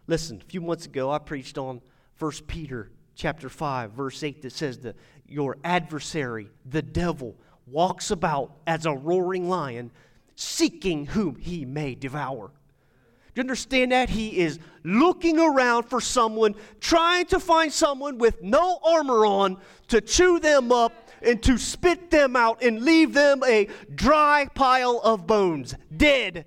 Listen, 0.06 0.40
a 0.40 0.44
few 0.44 0.60
months 0.60 0.86
ago 0.86 1.10
I 1.10 1.18
preached 1.18 1.58
on 1.58 1.80
1 2.18 2.32
Peter 2.46 2.90
chapter 3.14 3.48
5 3.48 3.92
verse 3.92 4.22
8 4.22 4.42
that 4.42 4.52
says 4.52 4.78
that 4.80 4.96
your 5.26 5.56
adversary, 5.64 6.48
the 6.64 6.82
devil, 6.82 7.36
walks 7.66 8.10
about 8.10 8.52
as 8.66 8.86
a 8.86 8.92
roaring 8.92 9.48
lion 9.48 9.90
seeking 10.36 11.06
whom 11.06 11.36
he 11.36 11.64
may 11.64 11.94
devour. 11.94 12.52
Do 13.34 13.40
you 13.40 13.42
understand 13.42 13.92
that? 13.92 14.08
He 14.08 14.38
is 14.38 14.58
looking 14.84 15.38
around 15.38 15.84
for 15.84 16.00
someone, 16.00 16.54
trying 16.80 17.26
to 17.26 17.40
find 17.40 17.72
someone 17.72 18.18
with 18.18 18.42
no 18.42 18.78
armor 18.82 19.26
on 19.26 19.58
to 19.88 20.00
chew 20.00 20.38
them 20.38 20.72
up 20.72 20.92
and 21.20 21.42
to 21.42 21.58
spit 21.58 22.10
them 22.10 22.36
out 22.36 22.62
and 22.62 22.82
leave 22.82 23.12
them 23.12 23.42
a 23.44 23.68
dry 23.94 24.48
pile 24.54 25.00
of 25.02 25.26
bones, 25.26 25.74
dead, 25.94 26.46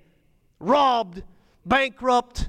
robbed, 0.58 1.22
bankrupt, 1.64 2.48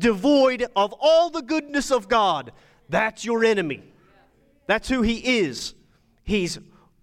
devoid 0.00 0.66
of 0.74 0.92
all 0.98 1.30
the 1.30 1.42
goodness 1.42 1.92
of 1.92 2.08
God. 2.08 2.52
That's 2.88 3.24
your 3.24 3.44
enemy. 3.44 3.84
That's 4.66 4.88
who 4.88 5.02
he 5.02 5.38
is. 5.38 5.74
He's 6.24 6.58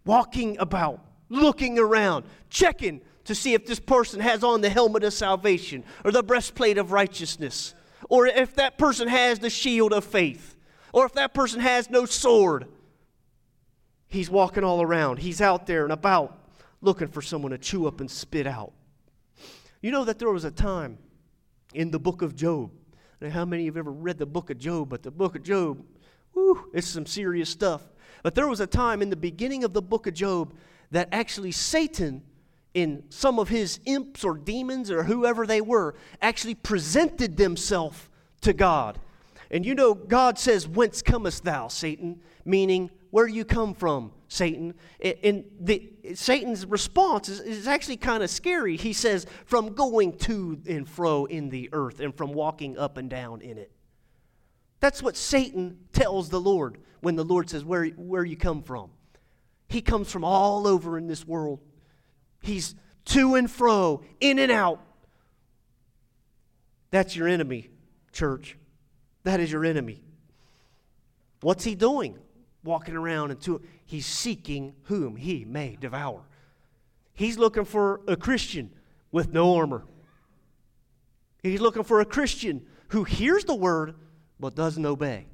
walking 0.06 0.58
about, 0.58 1.00
looking 1.30 1.80
around, 1.80 2.26
checking 2.50 3.02
to 3.26 3.36
see 3.36 3.54
if 3.54 3.66
this 3.66 3.80
person 3.80 4.20
has 4.20 4.44
on 4.44 4.62
the 4.62 4.70
helmet 4.70 5.04
of 5.04 5.14
salvation 5.14 5.84
or 6.04 6.12
the 6.12 6.24
breastplate 6.24 6.78
of 6.78 6.92
righteousness, 6.92 7.74
or 8.10 8.26
if 8.28 8.56
that 8.56 8.78
person 8.78 9.08
has 9.08 9.40
the 9.40 9.50
shield 9.50 9.94
of 9.94 10.04
faith, 10.04 10.56
or 10.94 11.06
if 11.06 11.14
that 11.14 11.34
person 11.34 11.60
has 11.60 11.90
no 11.90 12.06
sword. 12.06 12.68
He's 14.08 14.30
walking 14.30 14.64
all 14.64 14.82
around. 14.82 15.20
He's 15.20 15.42
out 15.42 15.68
there 15.68 15.84
and 15.84 15.92
about 15.92 16.40
looking 16.82 17.10
for 17.10 17.22
someone 17.22 17.52
to 17.52 17.58
chew 17.58 17.86
up 17.88 18.00
and 18.00 18.10
spit 18.10 18.48
out. 18.48 18.72
You 19.82 19.92
know 19.92 20.06
that 20.06 20.20
there 20.20 20.30
was 20.30 20.46
a 20.46 20.52
time 20.52 20.98
in 21.74 21.92
the 21.92 22.00
book 22.00 22.22
of 22.22 22.36
Job. 22.36 22.72
Now, 23.20 23.30
how 23.30 23.46
many 23.46 23.66
have 23.66 23.78
ever 23.78 23.92
read 23.92 24.18
the 24.18 24.26
book 24.26 24.50
of 24.50 24.60
Job? 24.60 24.90
But 24.90 25.04
the 25.04 25.12
book 25.12 25.36
of 25.36 25.44
Job, 25.44 25.84
whew, 26.34 26.70
it's 26.74 26.88
some 26.88 27.06
serious 27.06 27.50
stuff. 27.50 27.82
But 28.24 28.36
there 28.36 28.48
was 28.48 28.60
a 28.60 28.68
time 28.68 29.02
in 29.02 29.10
the 29.10 29.16
beginning 29.16 29.64
of 29.64 29.74
the 29.74 29.82
book 29.82 30.08
of 30.08 30.14
Job 30.14 30.54
that 30.92 31.10
actually 31.12 31.52
Satan, 31.52 32.22
in 32.74 33.04
some 33.10 33.40
of 33.40 33.50
his 33.50 33.80
imps 33.86 34.24
or 34.24 34.38
demons 34.38 34.92
or 34.92 35.04
whoever 35.04 35.48
they 35.48 35.62
were, 35.62 35.96
actually 36.22 36.56
presented 36.56 37.38
themselves 37.38 38.08
to 38.42 38.54
God. 38.54 39.00
And 39.50 39.66
you 39.66 39.74
know, 39.74 39.94
God 39.94 40.38
says, 40.38 40.68
Whence 40.68 41.02
comest 41.02 41.44
thou, 41.44 41.70
Satan? 41.70 42.22
Meaning, 42.46 42.92
where 43.12 43.28
you 43.28 43.46
come 43.46 43.74
from, 43.74 44.12
Satan? 44.28 44.74
And 45.02 45.46
the, 45.60 45.90
Satan's 46.14 46.66
response 46.66 47.30
is, 47.30 47.40
is 47.40 47.68
actually 47.68 47.98
kind 47.98 48.24
of 48.24 48.30
scary. 48.30 48.78
He 48.78 48.94
says, 48.94 49.26
From 49.46 49.74
going 49.74 50.18
to 50.20 50.62
and 50.68 50.88
fro 50.88 51.26
in 51.26 51.50
the 51.50 51.70
earth 51.72 52.00
and 52.00 52.16
from 52.16 52.34
walking 52.34 52.78
up 52.78 52.98
and 52.98 53.10
down 53.10 53.42
in 53.42 53.58
it. 53.58 53.72
That's 54.80 55.02
what 55.02 55.16
Satan 55.16 55.78
tells 55.94 56.30
the 56.30 56.40
Lord 56.40 56.80
when 57.02 57.16
the 57.16 57.26
Lord 57.26 57.50
says, 57.50 57.64
Where, 57.64 57.86
where 57.88 58.26
you 58.26 58.38
come 58.38 58.62
from. 58.62 58.92
He 59.70 59.82
comes 59.82 60.12
from 60.12 60.24
all 60.24 60.68
over 60.68 60.98
in 60.98 61.08
this 61.08 61.26
world. 61.26 61.60
He's 62.42 62.76
to 63.06 63.36
and 63.36 63.50
fro, 63.50 64.04
in 64.20 64.40
and 64.40 64.52
out. 64.52 64.82
That's 66.92 67.16
your 67.16 67.28
enemy, 67.28 67.70
church. 68.12 68.58
That 69.24 69.40
is 69.40 69.52
your 69.52 69.66
enemy. 69.66 70.04
What's 71.42 71.64
he 71.64 71.76
doing? 71.76 72.18
Walking 72.68 72.98
around 72.98 73.32
and 73.32 73.40
to, 73.44 73.62
he's 73.86 74.06
seeking 74.06 74.76
whom 74.84 75.16
he 75.16 75.46
may 75.46 75.78
devour. 75.80 76.24
He's 77.14 77.38
looking 77.38 77.64
for 77.64 78.02
a 78.10 78.18
Christian 78.18 78.72
with 79.10 79.32
no 79.32 79.56
armor. 79.56 79.86
He's 81.42 81.62
looking 81.62 81.84
for 81.84 82.02
a 82.02 82.06
Christian 82.06 82.66
who 82.90 83.06
hears 83.06 83.46
the 83.46 83.56
word 83.56 83.96
but 84.38 84.54
doesn't 84.54 84.86
obey. 84.86 85.28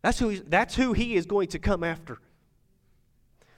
That's 0.00 0.18
who, 0.18 0.38
that's 0.38 0.74
who 0.74 0.94
he 0.94 1.14
is 1.14 1.26
going 1.26 1.48
to 1.48 1.58
come 1.58 1.84
after. 1.84 2.22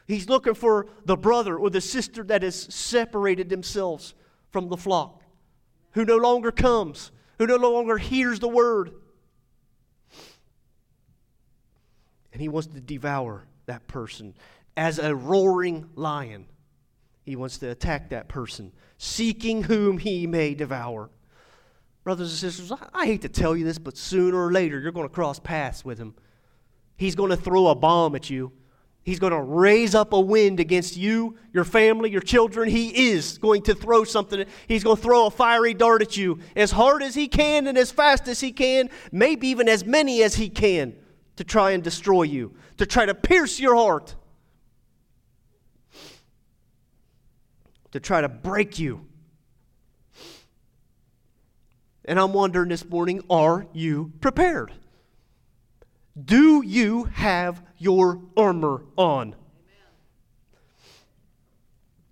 He's 0.08 0.28
looking 0.28 0.54
for 0.54 0.88
the 1.04 1.16
brother 1.16 1.56
or 1.56 1.70
the 1.70 1.80
sister 1.80 2.24
that 2.24 2.42
has 2.42 2.74
separated 2.74 3.48
themselves 3.48 4.12
from 4.50 4.70
the 4.70 4.76
flock, 4.76 5.22
who 5.92 6.04
no 6.04 6.16
longer 6.16 6.50
comes, 6.50 7.12
who 7.38 7.46
no 7.46 7.58
longer 7.58 7.96
hears 7.96 8.40
the 8.40 8.48
word. 8.48 8.90
And 12.32 12.40
he 12.40 12.48
wants 12.48 12.68
to 12.68 12.80
devour 12.80 13.46
that 13.66 13.86
person 13.86 14.34
as 14.76 14.98
a 14.98 15.14
roaring 15.14 15.88
lion. 15.94 16.46
He 17.24 17.36
wants 17.36 17.58
to 17.58 17.70
attack 17.70 18.10
that 18.10 18.28
person, 18.28 18.72
seeking 18.96 19.64
whom 19.64 19.98
he 19.98 20.26
may 20.26 20.54
devour. 20.54 21.10
Brothers 22.04 22.30
and 22.30 22.38
sisters, 22.38 22.72
I, 22.94 23.04
hate 23.04 23.22
to 23.22 23.28
tell 23.28 23.54
you 23.56 23.64
this, 23.64 23.78
but 23.78 23.98
sooner 23.98 24.42
or 24.42 24.50
later 24.50 24.80
you're 24.80 24.92
going 24.92 25.08
to 25.08 25.14
cross 25.14 25.38
paths 25.38 25.84
with 25.84 25.98
him. 25.98 26.14
He's 26.96 27.14
going 27.14 27.30
to 27.30 27.36
throw 27.36 27.68
a 27.68 27.74
bomb 27.74 28.14
at 28.14 28.30
you. 28.30 28.52
He's 29.02 29.18
going 29.18 29.32
to 29.32 29.40
raise 29.40 29.94
up 29.94 30.12
a 30.12 30.20
wind 30.20 30.60
against 30.60 30.96
you, 30.96 31.36
your 31.52 31.64
family, 31.64 32.10
your 32.10 32.20
children. 32.20 32.68
He 32.68 33.10
is 33.10 33.38
going 33.38 33.62
to 33.62 33.74
throw 33.74 34.04
something. 34.04 34.44
He's 34.66 34.84
going 34.84 34.96
to 34.96 35.02
throw 35.02 35.26
a 35.26 35.30
fiery 35.30 35.74
dart 35.74 36.02
at 36.02 36.16
you 36.16 36.38
as 36.56 36.70
hard 36.70 37.02
as 37.02 37.14
he 37.14 37.28
can 37.28 37.66
and 37.66 37.76
as 37.76 37.90
fast 37.90 38.28
as 38.28 38.40
he 38.40 38.52
can, 38.52 38.90
maybe 39.12 39.48
even 39.48 39.68
as 39.68 39.84
many 39.84 40.22
as 40.22 40.36
he 40.36 40.48
can 40.48 40.94
to 41.38 41.44
try 41.44 41.70
and 41.70 41.84
destroy 41.84 42.24
you, 42.24 42.52
to 42.78 42.84
try 42.84 43.06
to 43.06 43.14
pierce 43.14 43.60
your 43.60 43.76
heart, 43.76 44.16
to 47.92 48.00
try 48.00 48.20
to 48.20 48.28
break 48.28 48.80
you. 48.80 49.06
And 52.04 52.18
I'm 52.18 52.32
wondering 52.32 52.70
this 52.70 52.84
morning 52.84 53.22
are 53.30 53.68
you 53.72 54.10
prepared? 54.20 54.72
Do 56.20 56.60
you 56.62 57.04
have 57.04 57.62
your 57.76 58.20
armor 58.36 58.82
on? 58.96 59.36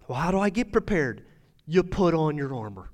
Well, 0.07 0.21
how 0.21 0.31
do 0.31 0.39
I 0.39 0.51
get 0.51 0.71
prepared? 0.71 1.25
You 1.67 1.83
put 1.83 2.15
on 2.15 2.37
your 2.37 2.55
armor. 2.55 2.91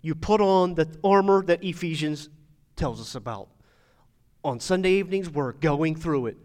You 0.00 0.14
put 0.14 0.40
on 0.40 0.74
the 0.74 0.88
armor 1.04 1.42
that 1.42 1.62
Ephesians 1.62 2.30
tells 2.76 2.98
us 2.98 3.14
about. 3.14 3.50
On 4.42 4.58
Sunday 4.60 4.92
evenings, 4.92 5.28
we're 5.28 5.52
going 5.52 5.94
through 5.94 6.26
it. 6.26 6.36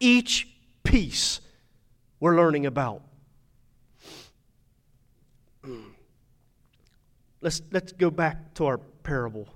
Each 0.00 0.48
piece 0.82 1.40
we're 2.20 2.36
learning 2.36 2.66
about. 2.66 3.02
Let's, 7.40 7.62
let's 7.70 7.92
go 7.92 8.10
back 8.10 8.54
to 8.54 8.66
our 8.66 8.78
parable. 8.78 9.46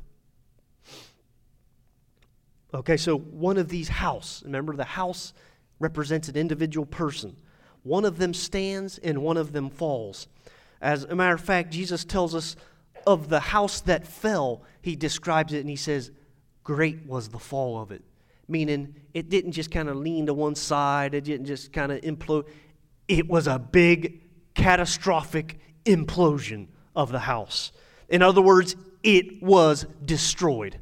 Okay, 2.72 2.96
so 2.96 3.18
one 3.18 3.58
of 3.58 3.68
these 3.68 3.88
house, 3.88 4.40
remember 4.44 4.76
the 4.76 4.84
house 4.84 5.34
represents 5.80 6.28
an 6.28 6.36
individual 6.36 6.86
person. 6.86 7.36
One 7.82 8.04
of 8.04 8.18
them 8.18 8.32
stands 8.32 8.98
and 8.98 9.22
one 9.22 9.36
of 9.36 9.52
them 9.52 9.68
falls. 9.68 10.28
As 10.80 11.04
a 11.04 11.16
matter 11.16 11.34
of 11.34 11.40
fact, 11.40 11.72
Jesus 11.72 12.04
tells 12.04 12.34
us 12.34 12.54
of 13.06 13.28
the 13.28 13.40
house 13.40 13.80
that 13.82 14.06
fell, 14.06 14.62
he 14.80 14.94
describes 14.94 15.52
it 15.52 15.60
and 15.60 15.68
he 15.68 15.76
says, 15.76 16.12
Great 16.64 17.06
was 17.06 17.28
the 17.28 17.38
fall 17.38 17.80
of 17.80 17.90
it. 17.90 18.02
Meaning, 18.48 18.94
it 19.14 19.28
didn't 19.28 19.52
just 19.52 19.70
kind 19.70 19.88
of 19.88 19.96
lean 19.96 20.26
to 20.26 20.34
one 20.34 20.54
side, 20.54 21.14
it 21.14 21.24
didn't 21.24 21.46
just 21.46 21.72
kind 21.72 21.92
of 21.92 22.00
implode. 22.02 22.46
It 23.08 23.28
was 23.28 23.46
a 23.46 23.58
big, 23.58 24.20
catastrophic 24.54 25.58
implosion 25.84 26.68
of 26.94 27.10
the 27.10 27.20
house. 27.20 27.72
In 28.08 28.22
other 28.22 28.42
words, 28.42 28.76
it 29.02 29.42
was 29.42 29.86
destroyed. 30.04 30.78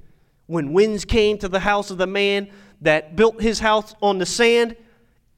When 0.47 0.73
winds 0.73 1.05
came 1.05 1.39
to 1.39 1.49
the 1.49 1.61
house 1.61 1.91
of 1.91 1.99
the 1.99 2.07
man 2.07 2.51
that 2.81 3.15
built 3.15 3.41
his 3.41 3.61
house 3.61 3.95
on 4.03 4.19
the 4.19 4.27
sand, 4.27 4.77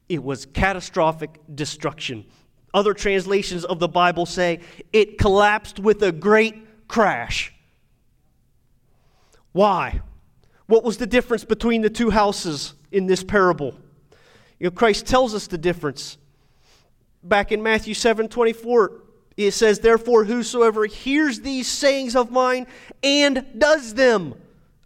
it 0.09 0.23
was 0.23 0.45
catastrophic 0.45 1.39
destruction. 1.53 2.25
Other 2.73 2.93
translations 2.93 3.63
of 3.65 3.79
the 3.79 3.87
Bible 3.87 4.25
say 4.25 4.61
it 4.91 5.17
collapsed 5.19 5.79
with 5.79 6.01
a 6.01 6.11
great 6.11 6.87
crash. 6.87 7.53
Why? 9.51 10.01
What 10.67 10.83
was 10.83 10.97
the 10.97 11.07
difference 11.07 11.43
between 11.43 11.81
the 11.81 11.89
two 11.89 12.09
houses 12.09 12.73
in 12.91 13.05
this 13.05 13.23
parable? 13.23 13.75
You 14.59 14.65
know, 14.65 14.71
Christ 14.71 15.05
tells 15.05 15.35
us 15.35 15.47
the 15.47 15.57
difference. 15.57 16.17
Back 17.23 17.51
in 17.51 17.61
Matthew 17.61 17.93
7 17.93 18.29
24, 18.29 18.91
it 19.37 19.51
says, 19.51 19.79
Therefore, 19.79 20.23
whosoever 20.23 20.85
hears 20.85 21.41
these 21.41 21.67
sayings 21.67 22.15
of 22.15 22.31
mine 22.31 22.67
and 23.01 23.45
does 23.57 23.93
them, 23.93 24.35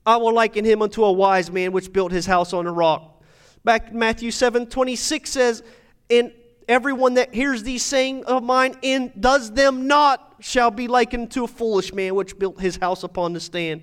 I 0.06 0.18
will 0.18 0.34
liken 0.34 0.64
him 0.66 0.82
unto 0.82 1.04
a 1.04 1.12
wise 1.12 1.52
man 1.52 1.72
which 1.74 1.92
built 1.92 2.12
his 2.12 2.26
house 2.26 2.54
on 2.54 2.66
a 2.66 2.72
rock. 2.72 3.22
Back 3.64 3.94
Matthew 3.94 4.32
7 4.32 4.68
26 4.68 5.30
says, 5.30 5.64
And 6.10 6.32
everyone 6.68 7.16
that 7.16 7.34
hears 7.34 7.64
these 7.64 7.84
sayings 7.84 8.26
of 8.26 8.44
mine 8.44 8.76
and 8.84 9.12
does 9.20 9.52
them 9.52 9.88
not 9.88 10.36
shall 10.40 10.72
be 10.72 10.88
likened 10.88 11.32
to 11.32 11.44
a 11.44 11.48
foolish 11.48 11.94
man 11.94 12.16
which 12.16 12.40
built 12.40 12.60
his 12.60 12.78
house 12.78 13.04
upon 13.04 13.34
the 13.34 13.40
stand. 13.40 13.82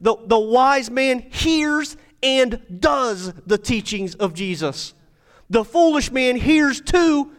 The, 0.00 0.16
the 0.26 0.38
wise 0.38 0.90
man 0.90 1.20
hears 1.30 1.96
and 2.22 2.60
does 2.80 3.32
the 3.46 3.58
teachings 3.58 4.14
of 4.14 4.34
Jesus. 4.34 4.94
The 5.50 5.64
foolish 5.64 6.10
man 6.10 6.36
hears 6.36 6.80
too 6.80 7.32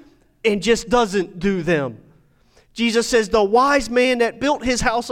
and 0.44 0.62
just 0.62 0.90
doesn't 0.90 1.40
do 1.40 1.62
them. 1.62 2.00
Jesus 2.74 3.08
says, 3.08 3.30
The 3.30 3.44
wise 3.44 3.90
man 3.90 4.20
that 4.20 4.40
built 4.40 4.64
his 4.64 4.82
house, 4.82 5.12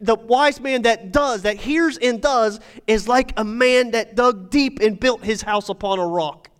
the 0.00 0.14
wise 0.14 0.60
man 0.60 0.82
that 0.82 1.12
does, 1.12 1.42
that 1.42 1.56
hears 1.56 1.98
and 1.98 2.20
does, 2.20 2.60
is 2.86 3.08
like 3.08 3.32
a 3.36 3.44
man 3.44 3.92
that 3.92 4.14
dug 4.14 4.50
deep 4.50 4.80
and 4.80 4.98
built 4.98 5.24
his 5.24 5.42
house 5.42 5.68
upon 5.68 5.98
a 5.98 6.06
rock. 6.06 6.50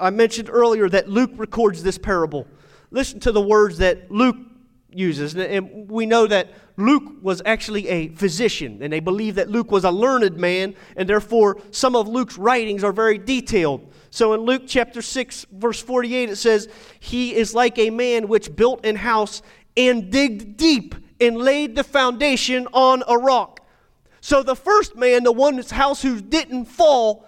I 0.00 0.10
mentioned 0.10 0.50
earlier 0.50 0.88
that 0.88 1.08
Luke 1.08 1.30
records 1.36 1.82
this 1.82 1.98
parable. 1.98 2.46
Listen 2.90 3.20
to 3.20 3.32
the 3.32 3.40
words 3.40 3.78
that 3.78 4.10
Luke 4.10 4.36
uses. 4.94 5.34
And 5.36 5.90
we 5.90 6.06
know 6.06 6.26
that 6.26 6.48
Luke 6.76 7.04
was 7.20 7.42
actually 7.44 7.88
a 7.88 8.08
physician, 8.08 8.78
and 8.82 8.92
they 8.92 9.00
believe 9.00 9.34
that 9.34 9.50
Luke 9.50 9.70
was 9.70 9.84
a 9.84 9.90
learned 9.90 10.36
man, 10.36 10.74
and 10.96 11.08
therefore 11.08 11.58
some 11.70 11.94
of 11.94 12.08
Luke's 12.08 12.38
writings 12.38 12.82
are 12.82 12.92
very 12.92 13.18
detailed. 13.18 13.92
So 14.10 14.32
in 14.34 14.40
Luke 14.40 14.62
chapter 14.66 15.02
6, 15.02 15.46
verse 15.52 15.80
48, 15.80 16.30
it 16.30 16.36
says, 16.36 16.68
He 17.00 17.34
is 17.34 17.54
like 17.54 17.78
a 17.78 17.90
man 17.90 18.28
which 18.28 18.54
built 18.54 18.84
an 18.84 18.96
house 18.96 19.42
and 19.76 20.10
digged 20.10 20.56
deep 20.56 20.94
and 21.20 21.36
laid 21.36 21.76
the 21.76 21.84
foundation 21.84 22.66
on 22.72 23.02
a 23.06 23.16
rock. 23.16 23.60
So 24.20 24.42
the 24.42 24.56
first 24.56 24.96
man, 24.96 25.24
the 25.24 25.32
one 25.32 25.54
whose 25.54 25.70
house 25.70 26.02
who 26.02 26.20
didn't 26.20 26.66
fall, 26.66 27.26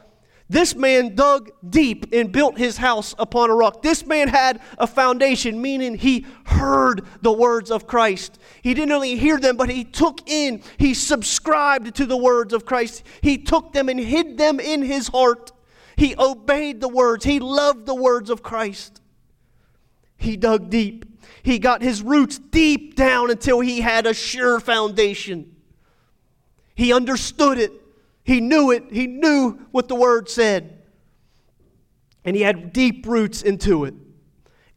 this 0.49 0.75
man 0.75 1.15
dug 1.15 1.51
deep 1.69 2.13
and 2.13 2.31
built 2.31 2.59
his 2.59 2.77
house 2.77 3.15
upon 3.19 3.49
a 3.49 3.55
rock. 3.55 3.81
This 3.81 4.05
man 4.05 4.29
had 4.29 4.61
a 4.77 4.87
foundation, 4.87 5.61
meaning 5.61 5.95
he 5.95 6.27
heard 6.45 7.07
the 7.23 7.33
words 7.33 7.71
of 7.71 7.87
Christ. 7.87 8.39
He 8.63 8.75
didn't 8.75 8.93
only 8.93 9.17
hear 9.17 9.39
them, 9.39 9.57
but 9.57 9.71
he 9.71 9.85
took 9.85 10.29
in, 10.29 10.63
he 10.77 10.93
subscribed 10.93 11.95
to 11.97 12.05
the 12.05 12.17
words 12.17 12.53
of 12.53 12.67
Christ. 12.67 13.05
He 13.23 13.39
took 13.39 13.73
them 13.73 13.89
and 13.89 13.99
hid 13.99 14.37
them 14.37 14.61
in 14.61 14.83
his 14.83 15.09
heart. 15.09 15.53
He 15.97 16.15
obeyed 16.19 16.81
the 16.81 16.89
words, 16.89 17.25
he 17.25 17.41
loved 17.41 17.87
the 17.87 17.95
words 17.95 18.29
of 18.29 18.43
Christ. 18.43 19.01
He 20.19 20.37
dug 20.37 20.69
deep. 20.69 21.07
He 21.43 21.59
got 21.59 21.83
his 21.83 22.03
roots 22.03 22.39
deep 22.39 22.97
down 22.97 23.31
until 23.31 23.61
he 23.61 23.81
had 23.81 24.07
a 24.07 24.15
sure 24.15 24.61
foundation. 24.61 25.55
He 26.75 26.93
understood 26.93 27.59
it. 27.59 27.73
He 28.25 28.41
knew 28.41 28.71
it. 28.71 28.85
He 28.91 29.07
knew 29.07 29.67
what 29.71 29.89
the 29.89 29.95
word 29.95 30.29
said. 30.29 30.83
And 32.25 32.35
he 32.35 32.43
had 32.43 32.73
deep 32.73 33.07
roots 33.07 33.43
into 33.43 33.85
it. 33.85 33.95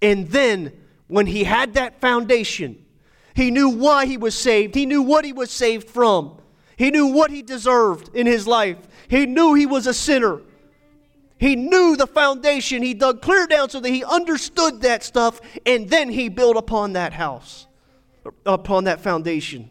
And 0.01 0.27
then, 0.27 0.73
when 1.07 1.25
he 1.25 1.45
had 1.45 1.73
that 1.75 2.01
foundation, 2.01 2.85
he 3.33 3.49
knew 3.49 3.69
why 3.69 4.05
he 4.05 4.17
was 4.17 4.35
saved. 4.35 4.75
He 4.75 4.85
knew 4.85 5.01
what 5.01 5.23
he 5.23 5.31
was 5.31 5.49
saved 5.49 5.89
from. 5.89 6.39
He 6.75 6.91
knew 6.91 7.07
what 7.07 7.31
he 7.31 7.41
deserved 7.41 8.13
in 8.13 8.27
his 8.27 8.45
life. 8.45 8.77
He 9.07 9.25
knew 9.25 9.53
he 9.53 9.65
was 9.65 9.87
a 9.87 9.93
sinner. 9.93 10.41
He 11.39 11.55
knew 11.55 11.95
the 11.95 12.07
foundation. 12.07 12.83
He 12.83 12.93
dug 12.93 13.21
clear 13.21 13.47
down 13.47 13.69
so 13.69 13.79
that 13.79 13.89
he 13.89 14.03
understood 14.03 14.81
that 14.81 15.03
stuff, 15.03 15.39
and 15.65 15.89
then 15.89 16.09
he 16.09 16.29
built 16.29 16.57
upon 16.57 16.93
that 16.93 17.13
house, 17.13 17.67
upon 18.45 18.83
that 18.83 18.99
foundation. 18.99 19.69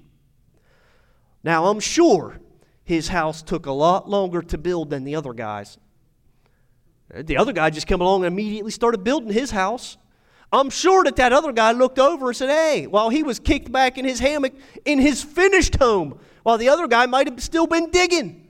Now, 1.44 1.66
I'm 1.66 1.80
sure 1.80 2.40
his 2.86 3.08
house 3.08 3.42
took 3.42 3.66
a 3.66 3.72
lot 3.72 4.08
longer 4.08 4.40
to 4.40 4.56
build 4.56 4.90
than 4.90 5.02
the 5.02 5.16
other 5.16 5.32
guys. 5.32 5.76
The 7.12 7.36
other 7.36 7.52
guy 7.52 7.68
just 7.70 7.88
came 7.88 8.00
along 8.00 8.24
and 8.24 8.32
immediately 8.32 8.70
started 8.70 9.02
building 9.02 9.32
his 9.32 9.50
house. 9.50 9.96
I'm 10.52 10.70
sure 10.70 11.02
that 11.02 11.16
that 11.16 11.32
other 11.32 11.52
guy 11.52 11.72
looked 11.72 11.98
over 11.98 12.28
and 12.28 12.36
said, 12.36 12.48
Hey, 12.48 12.86
while 12.86 13.10
he 13.10 13.24
was 13.24 13.40
kicked 13.40 13.72
back 13.72 13.98
in 13.98 14.04
his 14.04 14.20
hammock 14.20 14.54
in 14.84 15.00
his 15.00 15.22
finished 15.22 15.74
home, 15.74 16.20
while 16.44 16.58
the 16.58 16.68
other 16.68 16.86
guy 16.86 17.06
might 17.06 17.26
have 17.26 17.42
still 17.42 17.66
been 17.66 17.90
digging. 17.90 18.48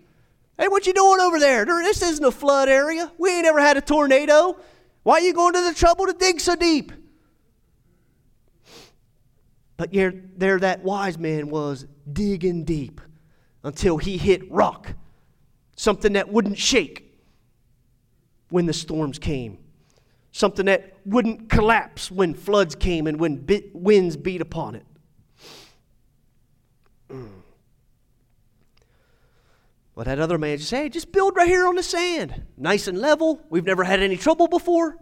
Hey, 0.59 0.69
what 0.69 0.87
you 0.87 0.93
doing 0.93 1.19
over 1.21 1.39
there? 1.39 1.65
This 1.65 2.03
isn't 2.03 2.25
a 2.25 2.31
flood 2.31 2.69
area. 2.69 3.11
We 3.17 3.31
ain't 3.31 3.47
ever 3.47 3.61
had 3.61 3.79
a 3.79 3.81
tornado. 3.81 4.59
Why 5.03 5.15
are 5.15 5.21
you 5.21 5.33
going 5.33 5.55
to 5.55 5.63
the 5.63 5.75
trouble 5.75 6.07
to 6.07 6.13
dig 6.13 6.41
so 6.41 6.55
deep? 6.57 6.93
But 9.79 9.93
there 9.93 10.59
that 10.59 10.85
wise 10.85 11.17
man 11.17 11.49
was 11.49 11.87
digging 12.13 12.65
deep 12.65 13.01
until 13.67 13.99
he 13.99 14.17
hit 14.17 14.49
rock, 14.51 14.95
something 15.75 16.13
that 16.13 16.29
wouldn't 16.33 16.57
shake 16.57 17.19
when 18.49 18.67
the 18.67 18.73
storms 18.73 19.19
came, 19.19 19.59
something 20.31 20.67
that 20.67 20.97
wouldn't 21.05 21.49
collapse 21.51 22.09
when 22.09 22.33
floods 22.33 22.77
came 22.77 23.09
and 23.09 23.19
when 23.19 23.35
bit, 23.35 23.75
winds 23.75 24.17
beat 24.17 24.41
upon 24.41 24.77
it. 24.77 24.87
Mm. 27.11 27.29
Well, 29.97 30.05
that 30.05 30.21
other 30.21 30.39
man 30.39 30.59
just, 30.59 30.71
hey, 30.71 30.89
just 30.89 31.11
build 31.11 31.35
right 31.35 31.49
here 31.49 31.67
on 31.67 31.75
the 31.75 31.83
sand. 31.83 32.45
Nice 32.57 32.87
and 32.87 32.99
level. 32.99 33.41
We've 33.51 33.67
never 33.67 33.83
had 33.83 34.01
any 34.01 34.17
trouble 34.17 34.47
before. 34.47 34.97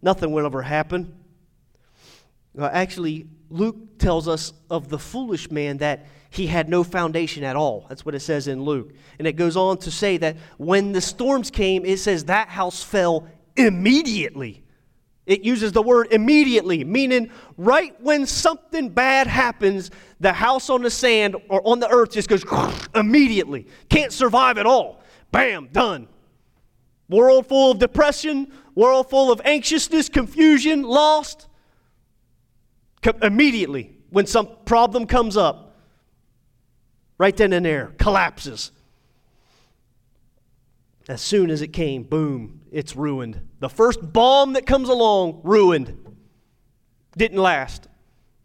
Nothing 0.00 0.30
will 0.30 0.46
ever 0.46 0.62
happen. 0.62 1.12
Well, 2.54 2.70
actually, 2.72 3.26
Luke 3.48 3.98
tells 3.98 4.28
us 4.28 4.52
of 4.70 4.88
the 4.88 4.98
foolish 4.98 5.50
man 5.50 5.78
that 5.78 6.06
he 6.30 6.46
had 6.46 6.68
no 6.68 6.84
foundation 6.84 7.42
at 7.42 7.56
all. 7.56 7.86
That's 7.88 8.06
what 8.06 8.14
it 8.14 8.20
says 8.20 8.46
in 8.46 8.62
Luke. 8.62 8.92
And 9.18 9.26
it 9.26 9.32
goes 9.32 9.56
on 9.56 9.78
to 9.78 9.90
say 9.90 10.16
that 10.18 10.36
when 10.58 10.92
the 10.92 11.00
storms 11.00 11.50
came, 11.50 11.84
it 11.84 11.98
says 11.98 12.24
that 12.24 12.48
house 12.48 12.82
fell 12.82 13.26
immediately. 13.56 14.62
It 15.26 15.42
uses 15.42 15.72
the 15.72 15.82
word 15.82 16.08
immediately, 16.12 16.84
meaning 16.84 17.30
right 17.56 17.94
when 18.00 18.26
something 18.26 18.88
bad 18.88 19.26
happens, 19.26 19.90
the 20.20 20.32
house 20.32 20.70
on 20.70 20.82
the 20.82 20.90
sand 20.90 21.36
or 21.48 21.66
on 21.66 21.80
the 21.80 21.88
earth 21.88 22.12
just 22.12 22.28
goes 22.28 22.44
immediately. 22.94 23.66
Can't 23.88 24.12
survive 24.12 24.56
at 24.56 24.66
all. 24.66 25.02
Bam, 25.32 25.68
done. 25.72 26.08
World 27.08 27.46
full 27.46 27.72
of 27.72 27.78
depression, 27.78 28.52
world 28.76 29.10
full 29.10 29.32
of 29.32 29.40
anxiousness, 29.44 30.08
confusion, 30.08 30.82
lost. 30.82 31.48
Immediately, 33.22 33.96
when 34.10 34.26
some 34.26 34.48
problem 34.64 35.06
comes 35.06 35.36
up, 35.36 35.69
right 37.20 37.36
then 37.36 37.52
and 37.52 37.66
there, 37.66 37.92
collapses. 37.98 38.72
As 41.06 41.20
soon 41.20 41.50
as 41.50 41.60
it 41.60 41.68
came, 41.68 42.02
boom, 42.02 42.62
it's 42.72 42.96
ruined. 42.96 43.46
The 43.58 43.68
first 43.68 44.10
bomb 44.10 44.54
that 44.54 44.64
comes 44.64 44.88
along, 44.88 45.42
ruined. 45.44 46.16
Didn't 47.18 47.36
last. 47.36 47.88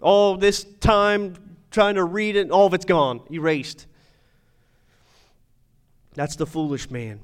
All 0.01 0.35
this 0.35 0.65
time 0.81 1.37
trying 1.71 1.95
to 1.95 2.03
read 2.03 2.35
it, 2.35 2.51
all 2.51 2.67
of 2.67 2.73
it's 2.73 2.83
gone, 2.83 3.21
erased. 3.31 3.87
That's 6.15 6.35
the 6.35 6.45
foolish 6.45 6.91
man. 6.91 7.21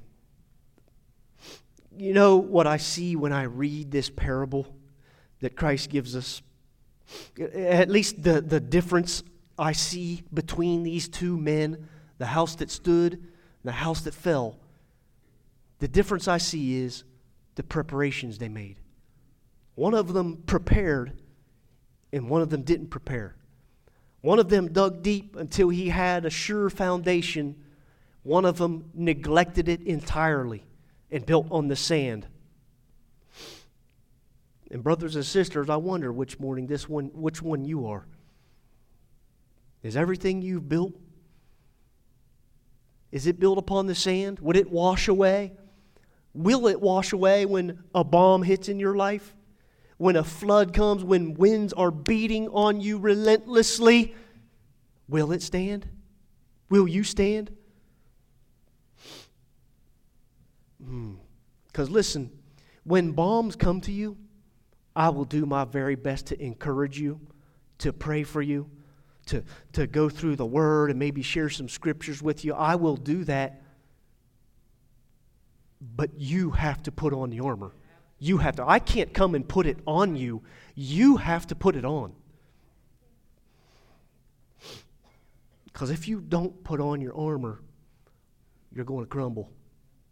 You 1.98 2.14
know 2.14 2.38
what 2.38 2.66
I 2.66 2.78
see 2.78 3.14
when 3.14 3.34
I 3.34 3.42
read 3.42 3.90
this 3.90 4.08
parable 4.08 4.74
that 5.40 5.54
Christ 5.54 5.90
gives 5.90 6.16
us? 6.16 6.40
At 7.38 7.90
least 7.90 8.22
the, 8.22 8.40
the 8.40 8.58
difference 8.58 9.22
I 9.62 9.70
see 9.70 10.24
between 10.34 10.82
these 10.82 11.08
two 11.08 11.36
men, 11.36 11.88
the 12.18 12.26
house 12.26 12.56
that 12.56 12.68
stood 12.68 13.12
and 13.12 13.22
the 13.62 13.70
house 13.70 14.00
that 14.00 14.12
fell, 14.12 14.58
the 15.78 15.86
difference 15.86 16.26
I 16.26 16.38
see 16.38 16.82
is 16.82 17.04
the 17.54 17.62
preparations 17.62 18.38
they 18.38 18.48
made. 18.48 18.80
One 19.76 19.94
of 19.94 20.12
them 20.12 20.42
prepared, 20.46 21.12
and 22.12 22.28
one 22.28 22.42
of 22.42 22.50
them 22.50 22.62
didn't 22.62 22.88
prepare. 22.88 23.36
One 24.20 24.40
of 24.40 24.48
them 24.48 24.72
dug 24.72 25.00
deep 25.00 25.36
until 25.36 25.68
he 25.68 25.90
had 25.90 26.24
a 26.24 26.30
sure 26.30 26.68
foundation. 26.68 27.54
One 28.24 28.44
of 28.44 28.58
them 28.58 28.90
neglected 28.94 29.68
it 29.68 29.82
entirely 29.82 30.64
and 31.08 31.24
built 31.24 31.46
on 31.52 31.68
the 31.68 31.76
sand. 31.76 32.26
And 34.72 34.82
brothers 34.82 35.14
and 35.14 35.24
sisters, 35.24 35.70
I 35.70 35.76
wonder 35.76 36.12
which 36.12 36.40
morning 36.40 36.66
this 36.66 36.88
one 36.88 37.10
which 37.14 37.40
one 37.40 37.64
you 37.64 37.86
are. 37.86 38.06
Is 39.82 39.96
everything 39.96 40.42
you've 40.42 40.68
built? 40.68 40.94
Is 43.10 43.26
it 43.26 43.40
built 43.40 43.58
upon 43.58 43.86
the 43.86 43.94
sand? 43.94 44.38
Would 44.40 44.56
it 44.56 44.70
wash 44.70 45.08
away? 45.08 45.52
Will 46.34 46.66
it 46.66 46.80
wash 46.80 47.12
away 47.12 47.44
when 47.44 47.82
a 47.94 48.04
bomb 48.04 48.42
hits 48.42 48.68
in 48.68 48.78
your 48.78 48.96
life? 48.96 49.34
When 49.98 50.16
a 50.16 50.24
flood 50.24 50.72
comes, 50.72 51.04
when 51.04 51.34
winds 51.34 51.72
are 51.72 51.90
beating 51.90 52.48
on 52.48 52.80
you 52.80 52.98
relentlessly? 52.98 54.14
Will 55.08 55.32
it 55.32 55.42
stand? 55.42 55.88
Will 56.70 56.88
you 56.88 57.04
stand? 57.04 57.50
Because 60.78 61.88
hmm. 61.88 61.94
listen, 61.94 62.30
when 62.84 63.12
bombs 63.12 63.56
come 63.56 63.80
to 63.82 63.92
you, 63.92 64.16
I 64.96 65.10
will 65.10 65.24
do 65.24 65.44
my 65.44 65.64
very 65.64 65.96
best 65.96 66.26
to 66.26 66.42
encourage 66.42 66.98
you, 66.98 67.20
to 67.78 67.92
pray 67.92 68.22
for 68.22 68.40
you 68.40 68.70
to, 69.26 69.42
to 69.72 69.86
go 69.86 70.08
through 70.08 70.36
the 70.36 70.46
Word 70.46 70.90
and 70.90 70.98
maybe 70.98 71.22
share 71.22 71.48
some 71.48 71.68
scriptures 71.68 72.22
with 72.22 72.44
you, 72.44 72.54
I 72.54 72.74
will 72.74 72.96
do 72.96 73.24
that. 73.24 73.62
But 75.80 76.10
you 76.16 76.50
have 76.52 76.82
to 76.84 76.92
put 76.92 77.12
on 77.12 77.30
the 77.30 77.40
armor. 77.40 77.72
You 78.18 78.38
have 78.38 78.56
to. 78.56 78.68
I 78.68 78.78
can't 78.78 79.12
come 79.12 79.34
and 79.34 79.48
put 79.48 79.66
it 79.66 79.78
on 79.86 80.14
you. 80.14 80.42
You 80.74 81.16
have 81.16 81.46
to 81.48 81.54
put 81.54 81.74
it 81.74 81.84
on. 81.84 82.12
Because 85.64 85.90
if 85.90 86.06
you 86.06 86.20
don't 86.20 86.62
put 86.62 86.80
on 86.80 87.00
your 87.00 87.16
armor, 87.16 87.60
you're 88.74 88.84
going 88.84 89.04
to 89.04 89.08
crumble. 89.08 89.50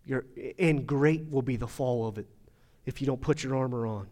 Your, 0.04 0.24
and 0.58 0.86
great 0.86 1.30
will 1.30 1.42
be 1.42 1.56
the 1.56 1.68
fall 1.68 2.08
of 2.08 2.18
it 2.18 2.26
if 2.86 3.00
you 3.00 3.06
don't 3.06 3.20
put 3.20 3.44
your 3.44 3.54
armor 3.54 3.86
on. 3.86 4.08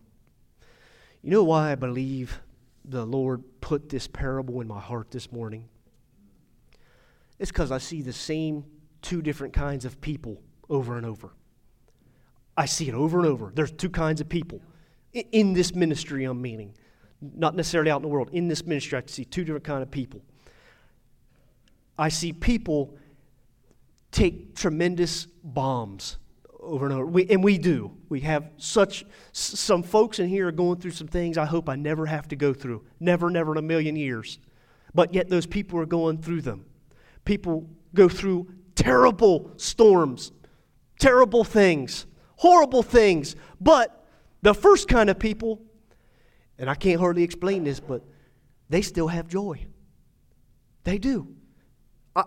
You 1.23 1.31
know 1.31 1.45
why 1.45 1.73
I 1.73 1.75
believe 1.75 2.41
the 2.91 3.05
Lord 3.05 3.43
put 3.61 3.89
this 3.89 4.07
parable 4.07 4.61
in 4.61 4.69
my 4.69 4.81
heart 4.81 5.11
this 5.11 5.31
morning? 5.31 5.69
It's 7.39 7.51
because 7.51 7.71
I 7.71 7.79
see 7.79 8.03
the 8.03 8.13
same 8.13 8.65
two 9.03 9.23
different 9.23 9.53
kinds 9.53 9.85
of 9.85 10.01
people 10.01 10.41
over 10.69 10.97
and 10.97 11.07
over. 11.07 11.31
I 12.57 12.67
see 12.67 12.89
it 12.89 12.95
over 12.95 13.19
and 13.19 13.29
over. 13.29 13.53
There's 13.55 13.71
two 13.71 13.91
kinds 13.91 14.21
of 14.21 14.29
people 14.29 14.61
in 15.13 15.53
this 15.53 15.75
ministry 15.75 16.25
I'm 16.25 16.43
meaning. 16.43 16.75
Not 17.21 17.55
necessarily 17.55 17.91
out 17.91 17.97
in 17.97 18.03
the 18.03 18.09
world. 18.09 18.31
In 18.33 18.49
this 18.49 18.65
ministry, 18.65 18.99
I 18.99 19.03
see 19.07 19.25
two 19.25 19.45
different 19.45 19.65
kind 19.65 19.83
of 19.83 19.91
people. 19.91 20.23
I 21.99 22.09
see 22.09 22.33
people 22.33 22.97
take 24.11 24.55
tremendous 24.57 25.27
bombs 25.45 26.17
over 26.61 26.87
and 26.87 26.95
over. 26.95 27.07
We, 27.07 27.27
and 27.29 27.43
we 27.43 27.59
do. 27.59 27.93
We 28.09 28.21
have 28.21 28.51
such, 28.57 29.05
some 29.33 29.83
folks 29.83 30.19
in 30.19 30.29
here 30.29 30.49
are 30.49 30.53
going 30.53 30.81
through 30.81 30.93
some 30.93 31.09
things 31.09 31.39
I 31.39 31.45
hope 31.45 31.69
I 31.69 31.77
never 31.77 32.07
have 32.07 32.29
to 32.29 32.37
go 32.37 32.53
through. 32.53 32.85
Never, 33.01 33.31
never 33.31 33.53
in 33.53 33.59
a 33.59 33.63
million 33.63 33.97
years. 33.97 34.39
But 34.95 35.15
yet 35.15 35.29
those 35.29 35.47
people 35.47 35.79
are 35.81 35.87
going 35.87 36.19
through 36.19 36.43
them. 36.43 36.65
People 37.25 37.69
go 37.95 38.09
through 38.09 38.49
terrible 38.75 39.51
storms, 39.57 40.33
terrible 40.99 41.45
things, 41.45 42.07
horrible 42.37 42.83
things. 42.83 43.37
But 43.61 44.07
the 44.43 44.55
first 44.55 44.89
kind 44.89 45.11
of 45.11 45.19
people, 45.19 45.63
and 46.59 46.71
I 46.71 46.75
can't 46.75 47.01
hardly 47.01 47.23
explain 47.23 47.65
this, 47.65 47.81
but 47.81 48.05
they 48.69 48.83
still 48.83 49.09
have 49.09 49.29
joy. 49.29 49.67
They 50.85 50.99
do. 50.99 51.35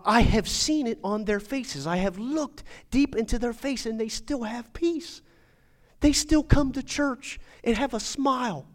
I 0.05 0.21
have 0.21 0.47
seen 0.47 0.87
it 0.87 0.99
on 1.03 1.25
their 1.25 1.39
faces. 1.39 1.85
I 1.85 1.97
have 1.97 2.17
looked 2.17 2.63
deep 2.91 3.15
into 3.15 3.37
their 3.37 3.53
face 3.53 3.85
and 3.85 3.99
they 3.99 4.07
still 4.07 4.43
have 4.43 4.73
peace. 4.73 5.21
They 5.99 6.13
still 6.13 6.43
come 6.43 6.71
to 6.73 6.83
church 6.83 7.39
and 7.63 7.75
have 7.75 7.93
a 7.93 7.99
smile. 7.99 8.67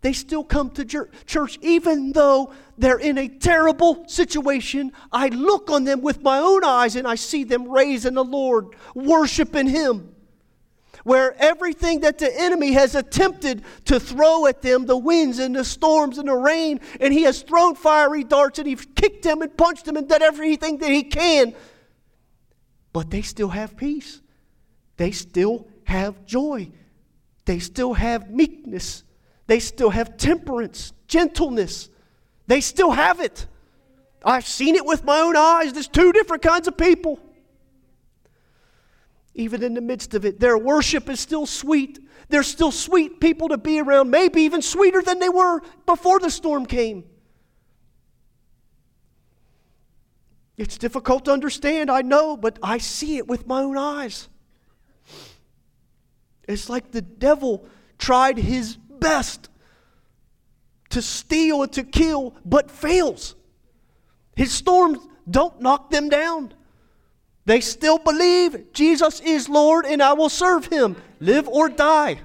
They 0.00 0.12
still 0.12 0.44
come 0.44 0.70
to 0.70 0.84
church 0.84 1.58
even 1.62 2.12
though 2.12 2.52
they're 2.76 2.98
in 2.98 3.16
a 3.16 3.28
terrible 3.28 4.06
situation. 4.06 4.92
I 5.10 5.28
look 5.28 5.70
on 5.70 5.84
them 5.84 6.02
with 6.02 6.22
my 6.22 6.38
own 6.38 6.62
eyes 6.64 6.96
and 6.96 7.06
I 7.06 7.14
see 7.14 7.44
them 7.44 7.70
raising 7.70 8.14
the 8.14 8.24
Lord, 8.24 8.74
worshiping 8.94 9.68
Him 9.68 10.13
where 11.02 11.34
everything 11.38 12.00
that 12.00 12.18
the 12.18 12.40
enemy 12.40 12.72
has 12.72 12.94
attempted 12.94 13.62
to 13.86 13.98
throw 13.98 14.46
at 14.46 14.62
them 14.62 14.86
the 14.86 14.96
winds 14.96 15.38
and 15.38 15.56
the 15.56 15.64
storms 15.64 16.18
and 16.18 16.28
the 16.28 16.34
rain 16.34 16.80
and 17.00 17.12
he 17.12 17.22
has 17.22 17.42
thrown 17.42 17.74
fiery 17.74 18.24
darts 18.24 18.58
and 18.58 18.68
he's 18.68 18.86
kicked 18.94 19.24
them 19.24 19.42
and 19.42 19.56
punched 19.56 19.84
them 19.84 19.96
and 19.96 20.08
done 20.08 20.22
everything 20.22 20.78
that 20.78 20.90
he 20.90 21.02
can. 21.02 21.54
But 22.92 23.10
they 23.10 23.22
still 23.22 23.48
have 23.48 23.76
peace. 23.76 24.20
They 24.96 25.10
still 25.10 25.66
have 25.84 26.24
joy. 26.24 26.70
They 27.44 27.58
still 27.58 27.94
have 27.94 28.30
meekness. 28.30 29.02
They 29.46 29.58
still 29.58 29.90
have 29.90 30.16
temperance 30.16 30.92
gentleness. 31.08 31.90
They 32.46 32.60
still 32.60 32.92
have 32.92 33.20
it. 33.20 33.46
I've 34.24 34.46
seen 34.46 34.74
it 34.74 34.86
with 34.86 35.04
my 35.04 35.20
own 35.20 35.36
eyes. 35.36 35.72
There's 35.72 35.88
two 35.88 36.12
different 36.12 36.42
kinds 36.42 36.66
of 36.66 36.76
people 36.76 37.18
even 39.34 39.62
in 39.62 39.74
the 39.74 39.80
midst 39.80 40.14
of 40.14 40.24
it. 40.24 40.40
Their 40.40 40.56
worship 40.56 41.08
is 41.08 41.20
still 41.20 41.46
sweet. 41.46 41.98
They're 42.28 42.42
still 42.42 42.70
sweet 42.70 43.20
people 43.20 43.48
to 43.48 43.58
be 43.58 43.80
around, 43.80 44.10
maybe 44.10 44.42
even 44.42 44.62
sweeter 44.62 45.02
than 45.02 45.18
they 45.18 45.28
were 45.28 45.60
before 45.86 46.20
the 46.20 46.30
storm 46.30 46.66
came. 46.66 47.04
It's 50.56 50.78
difficult 50.78 51.24
to 51.24 51.32
understand, 51.32 51.90
I 51.90 52.02
know, 52.02 52.36
but 52.36 52.58
I 52.62 52.78
see 52.78 53.16
it 53.16 53.26
with 53.26 53.46
my 53.46 53.62
own 53.62 53.76
eyes. 53.76 54.28
It's 56.46 56.68
like 56.68 56.92
the 56.92 57.02
devil 57.02 57.66
tried 57.98 58.38
his 58.38 58.76
best 58.76 59.48
to 60.90 61.02
steal 61.02 61.62
and 61.64 61.72
to 61.72 61.82
kill, 61.82 62.36
but 62.44 62.70
fails. 62.70 63.34
His 64.36 64.52
storms 64.52 64.98
don't 65.28 65.60
knock 65.60 65.90
them 65.90 66.08
down. 66.08 66.54
They 67.46 67.60
still 67.60 67.98
believe 67.98 68.72
Jesus 68.72 69.20
is 69.20 69.48
Lord 69.48 69.84
and 69.84 70.02
I 70.02 70.14
will 70.14 70.28
serve 70.30 70.66
him, 70.66 70.96
live 71.20 71.46
or 71.48 71.68
die. 71.68 72.20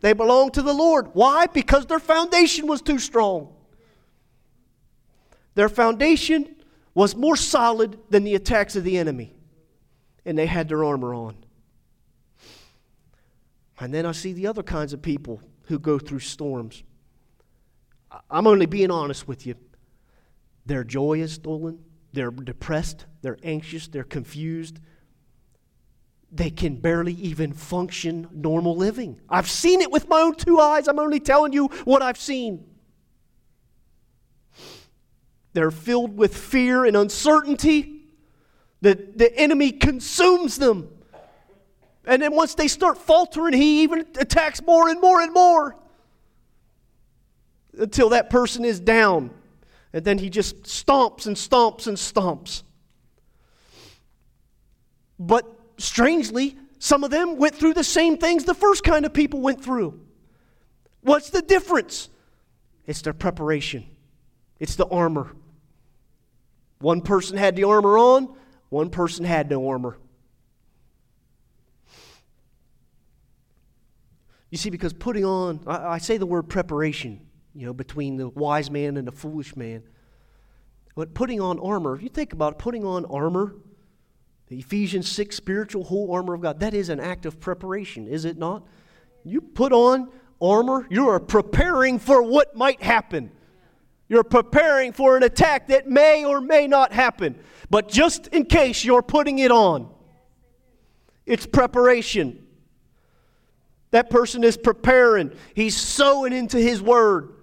They 0.00 0.12
belong 0.12 0.50
to 0.52 0.62
the 0.62 0.72
Lord. 0.72 1.08
Why? 1.12 1.46
Because 1.46 1.86
their 1.86 1.98
foundation 1.98 2.66
was 2.66 2.80
too 2.80 2.98
strong. 2.98 3.52
Their 5.54 5.68
foundation 5.68 6.54
was 6.94 7.16
more 7.16 7.36
solid 7.36 7.98
than 8.08 8.24
the 8.24 8.36
attacks 8.36 8.76
of 8.76 8.84
the 8.84 8.96
enemy, 8.96 9.34
and 10.24 10.38
they 10.38 10.46
had 10.46 10.68
their 10.68 10.84
armor 10.84 11.14
on. 11.14 11.36
And 13.80 13.92
then 13.92 14.06
I 14.06 14.12
see 14.12 14.32
the 14.32 14.46
other 14.46 14.62
kinds 14.62 14.92
of 14.92 15.02
people 15.02 15.42
who 15.64 15.78
go 15.78 15.98
through 15.98 16.20
storms. 16.20 16.82
I'm 18.30 18.46
only 18.46 18.66
being 18.66 18.90
honest 18.90 19.28
with 19.28 19.46
you. 19.46 19.56
Their 20.64 20.84
joy 20.84 21.20
is 21.20 21.32
stolen, 21.32 21.80
they're 22.18 22.32
depressed, 22.32 23.06
they're 23.22 23.38
anxious, 23.44 23.86
they're 23.86 24.02
confused. 24.02 24.80
They 26.32 26.50
can 26.50 26.74
barely 26.74 27.12
even 27.12 27.52
function 27.52 28.26
normal 28.32 28.74
living. 28.74 29.20
I've 29.28 29.48
seen 29.48 29.80
it 29.82 29.92
with 29.92 30.08
my 30.08 30.20
own 30.20 30.34
two 30.34 30.58
eyes. 30.58 30.88
I'm 30.88 30.98
only 30.98 31.20
telling 31.20 31.52
you 31.52 31.68
what 31.84 32.02
I've 32.02 32.18
seen. 32.18 32.64
They're 35.52 35.70
filled 35.70 36.16
with 36.16 36.36
fear 36.36 36.84
and 36.84 36.96
uncertainty. 36.96 38.08
The, 38.80 38.98
the 39.14 39.32
enemy 39.38 39.70
consumes 39.70 40.58
them. 40.58 40.88
And 42.04 42.20
then 42.20 42.34
once 42.34 42.56
they 42.56 42.66
start 42.66 42.98
faltering, 42.98 43.54
he 43.54 43.84
even 43.84 44.00
attacks 44.18 44.60
more 44.60 44.88
and 44.88 45.00
more 45.00 45.20
and 45.20 45.32
more 45.32 45.76
until 47.78 48.08
that 48.08 48.28
person 48.28 48.64
is 48.64 48.80
down 48.80 49.30
and 49.92 50.04
then 50.04 50.18
he 50.18 50.30
just 50.30 50.64
stomps 50.64 51.26
and 51.26 51.36
stomps 51.36 51.86
and 51.86 51.96
stomps. 51.96 52.62
But 55.18 55.46
strangely, 55.78 56.56
some 56.78 57.04
of 57.04 57.10
them 57.10 57.36
went 57.36 57.54
through 57.54 57.74
the 57.74 57.84
same 57.84 58.18
things 58.18 58.44
the 58.44 58.54
first 58.54 58.84
kind 58.84 59.04
of 59.04 59.12
people 59.12 59.40
went 59.40 59.62
through. 59.62 60.00
What's 61.00 61.30
the 61.30 61.42
difference? 61.42 62.08
It's 62.86 63.02
their 63.02 63.12
preparation, 63.12 63.86
it's 64.58 64.76
the 64.76 64.86
armor. 64.86 65.32
One 66.80 67.00
person 67.00 67.36
had 67.36 67.56
the 67.56 67.64
armor 67.64 67.98
on, 67.98 68.36
one 68.68 68.90
person 68.90 69.24
had 69.24 69.50
no 69.50 69.68
armor. 69.68 69.98
You 74.50 74.58
see, 74.58 74.70
because 74.70 74.92
putting 74.92 75.24
on, 75.24 75.60
I, 75.66 75.88
I 75.88 75.98
say 75.98 76.16
the 76.16 76.26
word 76.26 76.48
preparation 76.48 77.27
you 77.54 77.66
know, 77.66 77.72
between 77.72 78.16
the 78.16 78.28
wise 78.28 78.70
man 78.70 78.96
and 78.96 79.06
the 79.06 79.12
foolish 79.12 79.56
man. 79.56 79.82
But 80.94 81.14
putting 81.14 81.40
on 81.40 81.58
armor, 81.60 81.94
if 81.94 82.02
you 82.02 82.08
think 82.08 82.32
about 82.32 82.54
it, 82.54 82.58
putting 82.58 82.84
on 82.84 83.04
armor, 83.06 83.54
the 84.48 84.58
Ephesians 84.58 85.08
6 85.08 85.36
spiritual 85.36 85.84
whole 85.84 86.12
armor 86.12 86.34
of 86.34 86.40
God, 86.40 86.60
that 86.60 86.74
is 86.74 86.88
an 86.88 87.00
act 87.00 87.26
of 87.26 87.38
preparation, 87.38 88.08
is 88.08 88.24
it 88.24 88.38
not? 88.38 88.66
You 89.24 89.40
put 89.40 89.72
on 89.72 90.10
armor, 90.40 90.86
you 90.90 91.08
are 91.08 91.20
preparing 91.20 91.98
for 91.98 92.22
what 92.22 92.56
might 92.56 92.82
happen. 92.82 93.30
You're 94.08 94.24
preparing 94.24 94.92
for 94.92 95.16
an 95.16 95.22
attack 95.22 95.68
that 95.68 95.86
may 95.86 96.24
or 96.24 96.40
may 96.40 96.66
not 96.66 96.92
happen. 96.92 97.38
But 97.68 97.88
just 97.88 98.28
in 98.28 98.46
case 98.46 98.84
you're 98.84 99.02
putting 99.02 99.38
it 99.38 99.50
on, 99.50 99.90
it's 101.26 101.46
preparation. 101.46 102.46
That 103.90 104.10
person 104.10 104.44
is 104.44 104.56
preparing, 104.56 105.32
he's 105.54 105.76
sowing 105.76 106.32
into 106.32 106.58
his 106.58 106.82
word. 106.82 107.34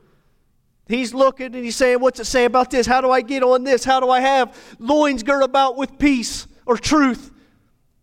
He's 0.87 1.13
looking 1.13 1.55
and 1.55 1.63
he's 1.63 1.75
saying, 1.75 1.99
What's 1.99 2.19
it 2.19 2.25
say 2.25 2.45
about 2.45 2.69
this? 2.69 2.85
How 2.85 3.01
do 3.01 3.09
I 3.09 3.21
get 3.21 3.43
on 3.43 3.63
this? 3.63 3.83
How 3.83 3.99
do 3.99 4.09
I 4.09 4.19
have 4.19 4.55
loins 4.79 5.23
girt 5.23 5.43
about 5.43 5.77
with 5.77 5.97
peace 5.97 6.47
or 6.65 6.77
truth? 6.77 7.31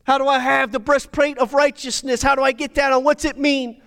How 0.04 0.18
do 0.18 0.26
I 0.26 0.40
have 0.40 0.72
the 0.72 0.80
breastplate 0.80 1.38
of 1.38 1.54
righteousness? 1.54 2.22
How 2.22 2.34
do 2.34 2.42
I 2.42 2.52
get 2.52 2.74
that 2.74 2.92
on? 2.92 3.04
What's 3.04 3.24
it 3.24 3.38
mean? 3.38 3.80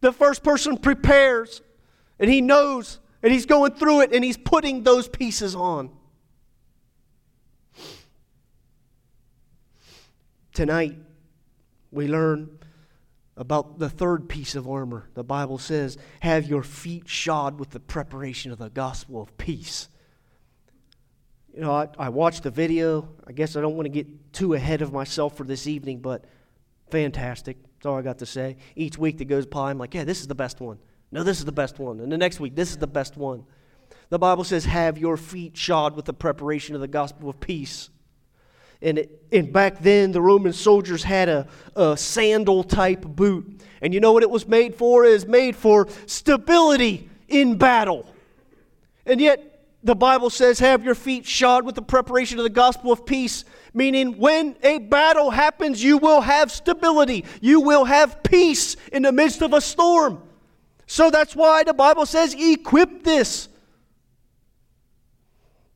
The 0.00 0.12
first 0.12 0.42
person 0.42 0.76
prepares 0.76 1.62
and 2.18 2.28
he 2.28 2.40
knows 2.40 2.98
and 3.22 3.32
he's 3.32 3.46
going 3.46 3.72
through 3.74 4.00
it 4.00 4.12
and 4.12 4.24
he's 4.24 4.36
putting 4.36 4.82
those 4.82 5.08
pieces 5.08 5.54
on. 5.54 5.90
Tonight, 10.52 10.96
we 11.92 12.08
learn 12.08 12.58
about 13.42 13.80
the 13.80 13.90
third 13.90 14.28
piece 14.28 14.54
of 14.54 14.68
armor. 14.68 15.08
The 15.14 15.24
Bible 15.24 15.58
says, 15.58 15.98
Have 16.20 16.46
your 16.46 16.62
feet 16.62 17.08
shod 17.08 17.58
with 17.58 17.70
the 17.70 17.80
preparation 17.80 18.52
of 18.52 18.58
the 18.58 18.70
gospel 18.70 19.20
of 19.20 19.36
peace. 19.36 19.88
You 21.52 21.62
know, 21.62 21.72
I, 21.72 21.88
I 21.98 22.08
watched 22.08 22.44
the 22.44 22.52
video. 22.52 23.08
I 23.26 23.32
guess 23.32 23.56
I 23.56 23.60
don't 23.60 23.74
want 23.74 23.86
to 23.86 23.90
get 23.90 24.32
too 24.32 24.54
ahead 24.54 24.80
of 24.80 24.92
myself 24.92 25.36
for 25.36 25.42
this 25.42 25.66
evening, 25.66 25.98
but 25.98 26.24
fantastic. 26.92 27.56
That's 27.64 27.86
all 27.86 27.98
I 27.98 28.02
got 28.02 28.18
to 28.18 28.26
say. 28.26 28.58
Each 28.76 28.96
week 28.96 29.18
that 29.18 29.24
goes 29.24 29.44
by, 29.44 29.70
I'm 29.70 29.78
like, 29.78 29.92
Yeah, 29.92 30.04
this 30.04 30.20
is 30.20 30.28
the 30.28 30.36
best 30.36 30.60
one. 30.60 30.78
No, 31.10 31.24
this 31.24 31.40
is 31.40 31.44
the 31.44 31.50
best 31.50 31.80
one. 31.80 31.98
And 31.98 32.12
the 32.12 32.18
next 32.18 32.38
week, 32.38 32.54
this 32.54 32.70
is 32.70 32.78
the 32.78 32.86
best 32.86 33.16
one. 33.16 33.44
The 34.08 34.20
Bible 34.20 34.44
says, 34.44 34.66
Have 34.66 34.98
your 34.98 35.16
feet 35.16 35.56
shod 35.56 35.96
with 35.96 36.04
the 36.04 36.14
preparation 36.14 36.76
of 36.76 36.80
the 36.80 36.86
gospel 36.86 37.28
of 37.28 37.40
peace. 37.40 37.90
And, 38.82 38.98
it, 38.98 39.22
and 39.30 39.52
back 39.52 39.78
then, 39.78 40.12
the 40.12 40.20
Roman 40.20 40.52
soldiers 40.52 41.04
had 41.04 41.28
a, 41.28 41.46
a 41.76 41.96
sandal 41.96 42.64
type 42.64 43.02
boot. 43.02 43.62
And 43.80 43.94
you 43.94 44.00
know 44.00 44.12
what 44.12 44.24
it 44.24 44.30
was 44.30 44.46
made 44.46 44.74
for? 44.74 45.04
It 45.04 45.12
is 45.12 45.26
made 45.26 45.56
for 45.56 45.88
stability 46.06 47.08
in 47.28 47.56
battle. 47.56 48.06
And 49.06 49.20
yet, 49.20 49.48
the 49.84 49.94
Bible 49.94 50.30
says, 50.30 50.58
have 50.58 50.84
your 50.84 50.94
feet 50.94 51.26
shod 51.26 51.64
with 51.64 51.74
the 51.74 51.82
preparation 51.82 52.38
of 52.38 52.44
the 52.44 52.50
gospel 52.50 52.92
of 52.92 53.04
peace, 53.04 53.44
meaning 53.74 54.18
when 54.18 54.56
a 54.62 54.78
battle 54.78 55.30
happens, 55.30 55.82
you 55.82 55.98
will 55.98 56.20
have 56.20 56.52
stability. 56.52 57.24
You 57.40 57.60
will 57.60 57.84
have 57.84 58.22
peace 58.22 58.76
in 58.92 59.02
the 59.02 59.12
midst 59.12 59.42
of 59.42 59.52
a 59.52 59.60
storm. 59.60 60.22
So 60.86 61.10
that's 61.10 61.34
why 61.34 61.64
the 61.64 61.74
Bible 61.74 62.06
says, 62.06 62.34
equip 62.38 63.02
this. 63.02 63.48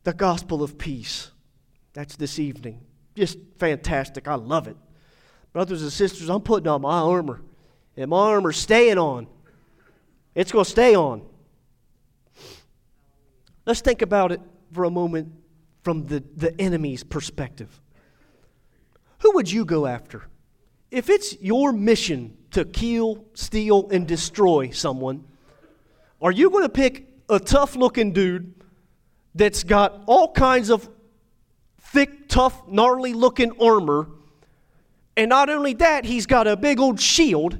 The 0.05 0.13
gospel 0.13 0.63
of 0.63 0.79
peace. 0.79 1.31
That's 1.95 2.15
this 2.15 2.39
evening. 2.39 2.86
Just 3.17 3.39
fantastic. 3.59 4.29
I 4.29 4.35
love 4.35 4.69
it. 4.69 4.77
Brothers 5.53 5.83
and 5.83 5.91
sisters, 5.91 6.29
I'm 6.29 6.43
putting 6.43 6.69
on 6.69 6.83
my 6.83 6.99
armor. 7.01 7.41
And 7.97 8.11
my 8.11 8.19
armor's 8.19 8.59
staying 8.59 8.99
on. 8.99 9.27
It's 10.35 10.53
going 10.53 10.67
to 10.67 10.71
stay 10.71 10.95
on. 10.95 11.23
Let's 13.65 13.81
think 13.81 14.03
about 14.03 14.33
it 14.33 14.41
for 14.73 14.85
a 14.85 14.91
moment 14.91 15.33
from 15.83 16.05
the, 16.05 16.23
the 16.37 16.61
enemy's 16.61 17.03
perspective. 17.03 17.81
Who 19.21 19.33
would 19.33 19.51
you 19.51 19.65
go 19.65 19.87
after? 19.87 20.25
If 20.91 21.09
it's 21.09 21.41
your 21.41 21.73
mission 21.73 22.37
to 22.51 22.65
kill, 22.65 23.25
steal, 23.35 23.89
and 23.91 24.07
destroy 24.07 24.71
someone, 24.71 25.25
are 26.21 26.31
you 26.31 26.51
going 26.51 26.65
to 26.65 26.69
pick 26.69 27.09
a 27.29 27.41
tough 27.41 27.77
looking 27.77 28.13
dude 28.13 28.55
that's 29.35 29.65
got 29.65 30.03
all 30.07 30.33
kinds 30.33 30.71
of 30.71 30.89
thick, 31.93 32.29
tough, 32.29 32.69
gnarly 32.69 33.13
looking 33.13 33.53
armor? 33.61 34.09
And 35.17 35.31
not 35.31 35.49
only 35.49 35.75
that, 35.75 36.05
he's 36.05 36.27
got 36.27 36.47
a 36.47 36.57
big 36.57 36.79
old 36.79 37.01
shield 37.01 37.59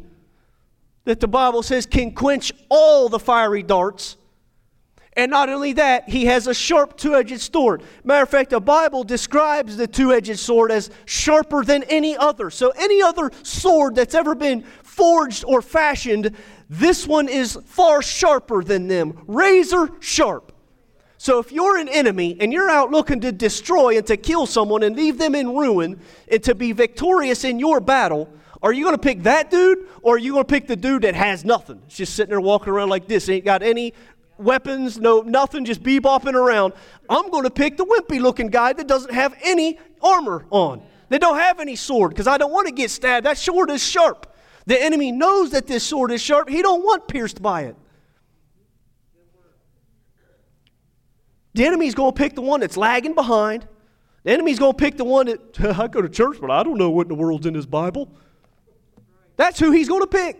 that 1.05 1.21
the 1.21 1.29
Bible 1.29 1.63
says 1.63 1.87
can 1.87 2.13
quench 2.13 2.53
all 2.69 3.09
the 3.09 3.19
fiery 3.19 3.63
darts. 3.63 4.17
And 5.17 5.31
not 5.31 5.49
only 5.49 5.73
that, 5.75 6.11
he 6.11 6.27
has 6.27 6.47
a 6.47 6.53
sharp 6.53 6.99
two 6.99 7.15
edged 7.15 7.41
sword. 7.41 7.83
Matter 8.05 8.25
of 8.25 8.29
fact, 8.29 8.51
the 8.51 8.61
Bible 8.61 9.03
describes 9.03 9.77
the 9.79 9.87
two 9.87 10.13
edged 10.13 10.39
sword 10.39 10.71
as 10.71 10.91
sharper 11.07 11.65
than 11.65 11.85
any 11.85 12.15
other. 12.17 12.51
So, 12.51 12.71
any 12.77 13.01
other 13.01 13.31
sword 13.43 13.95
that's 13.95 14.15
ever 14.15 14.35
been 14.35 14.63
forged 14.83 15.45
or 15.47 15.63
fashioned, 15.63 16.37
this 16.69 17.07
one 17.07 17.29
is 17.29 17.59
far 17.65 18.03
sharper 18.03 18.63
than 18.63 18.89
them, 18.89 19.23
razor 19.27 19.89
sharp. 20.01 20.53
So, 21.27 21.41
if 21.41 21.51
you're 21.51 21.77
an 21.77 21.89
enemy 21.89 22.37
and 22.39 22.53
you're 22.53 22.71
out 22.71 22.93
looking 22.93 23.21
to 23.23 23.33
destroy 23.33 23.97
and 23.97 24.07
to 24.07 24.17
kill 24.17 24.47
someone 24.47 24.85
and 24.85 24.95
leave 24.95 25.19
them 25.19 25.35
in 25.35 25.57
ruin 25.57 25.99
and 26.31 26.41
to 26.45 26.55
be 26.55 26.71
victorious 26.71 27.43
in 27.43 27.59
your 27.59 27.81
battle, 27.81 28.33
are 28.63 28.73
you 28.73 28.85
going 28.85 28.95
to 28.95 29.03
pick 29.03 29.25
that 29.25 29.51
dude 29.51 29.89
or 30.03 30.15
are 30.15 30.19
you 30.19 30.35
going 30.35 30.45
to 30.45 30.49
pick 30.49 30.69
the 30.69 30.77
dude 30.77 31.03
that 31.03 31.17
has 31.17 31.45
nothing? 31.45 31.83
It's 31.87 31.97
just 31.97 32.15
sitting 32.15 32.31
there 32.31 32.41
walking 32.41 32.73
around 32.73 32.91
like 32.91 33.09
this, 33.09 33.29
ain't 33.29 33.45
got 33.45 33.65
any 33.65 33.93
weapons, 34.39 35.01
no 35.01 35.23
nothing, 35.23 35.65
just 35.65 35.83
bebopping 35.83 36.35
around. 36.35 36.75
I'm 37.11 37.29
going 37.33 37.43
to 37.43 37.51
pick 37.51 37.77
the 37.77 37.85
wimpy 37.85 38.21
looking 38.21 38.47
guy 38.47 38.73
that 38.75 38.87
doesn't 38.87 39.13
have 39.13 39.35
any 39.43 39.81
armor 40.01 40.47
on. 40.51 40.81
They 41.09 41.19
don't 41.19 41.39
have 41.39 41.59
any 41.59 41.75
sword 41.75 42.11
because 42.11 42.29
I 42.29 42.39
don't 42.39 42.53
want 42.53 42.69
to 42.69 42.73
get 42.73 42.89
stabbed. 42.93 43.27
That 43.27 43.37
sword 43.37 43.73
is 43.73 43.83
sharp. 43.83 44.33
The 44.67 44.81
enemy 44.81 45.11
knows 45.11 45.51
that 45.51 45.67
this 45.67 45.83
sword 45.83 46.13
is 46.13 46.23
sharp. 46.23 46.49
He 46.49 46.63
don't 46.63 46.85
want 46.85 47.09
pierced 47.09 47.43
by 47.43 47.63
it. 47.63 47.77
The 51.57 51.65
enemy's 51.65 51.95
going 51.95 52.13
to 52.13 52.17
pick 52.17 52.35
the 52.35 52.43
one 52.43 52.61
that's 52.61 52.77
lagging 52.77 53.15
behind. 53.15 53.67
The 54.25 54.31
enemy's 54.31 54.59
going 54.59 54.73
to 54.73 54.77
pick 54.77 54.99
the 54.99 55.05
one 55.05 55.25
that 55.25 55.59
I 55.79 55.89
go 55.89 56.03
to 56.03 56.09
church, 56.09 56.37
but 56.39 56.51
I 56.51 56.63
don't 56.63 56.77
know 56.77 56.91
what 56.91 57.07
in 57.07 57.09
the 57.09 57.15
world's 57.15 57.47
in 57.47 57.55
this 57.55 57.65
Bible. 57.65 58.13
That's 59.37 59.59
who 59.59 59.71
he's 59.71 59.89
going 59.89 60.03
to 60.03 60.07
pick. 60.07 60.37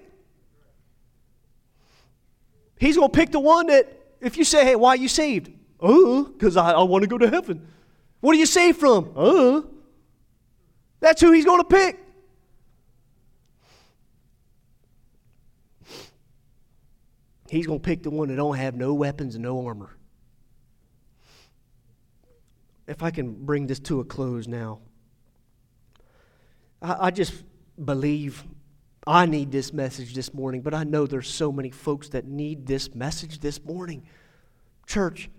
He's 2.79 2.99
going 2.99 3.11
to 3.11 3.17
pick 3.17 3.33
the 3.33 3.41
one 3.41 3.69
that, 3.69 3.91
if 4.21 4.37
you 4.37 4.45
say, 4.45 4.63
hey, 4.63 4.77
why 4.77 4.91
are 4.91 4.97
you 4.97 5.09
saved? 5.09 5.49
Uh, 5.49 5.87
oh, 5.89 6.25
because 6.25 6.55
I, 6.59 6.73
I 6.73 6.83
want 6.83 7.01
to 7.01 7.09
go 7.09 7.17
to 7.17 7.31
heaven. 7.31 7.67
What 8.21 8.37
are 8.37 8.39
you 8.39 8.45
saved 8.45 8.79
from? 8.79 9.11
Oh. 9.17 9.71
That's 11.01 11.23
who 11.23 11.33
he's 11.33 11.47
going 11.47 11.63
to 11.63 11.69
pick. 11.69 11.99
He's 17.49 17.67
going 17.67 17.79
to 17.79 17.83
pick 17.83 18.03
the 18.03 18.11
one 18.11 18.29
that 18.29 18.37
don't 18.37 18.57
have 18.57 18.75
no 18.75 18.93
weapons 18.93 19.35
and 19.35 19.45
no 19.45 19.67
armor. 19.67 19.97
If 22.87 23.03
I 23.03 23.11
can 23.11 23.33
bring 23.45 23.67
this 23.67 23.81
to 23.81 24.01
a 24.01 24.05
close 24.05 24.47
now, 24.47 24.81
I, 26.81 27.07
I 27.07 27.11
just 27.11 27.43
believe 27.83 28.45
I 29.07 29.27
need 29.27 29.53
this 29.53 29.73
message 29.73 30.15
this 30.15 30.35
morning, 30.35 30.63
but 30.63 30.75
I 30.75 30.85
know 30.85 31.07
there's 31.07 31.29
so 31.29 31.53
many 31.53 31.71
folks 31.71 32.09
that 32.11 32.27
need 32.27 32.67
this 32.67 32.95
message 32.95 33.39
this 33.39 33.63
morning. 33.65 34.05
Church, 34.87 35.31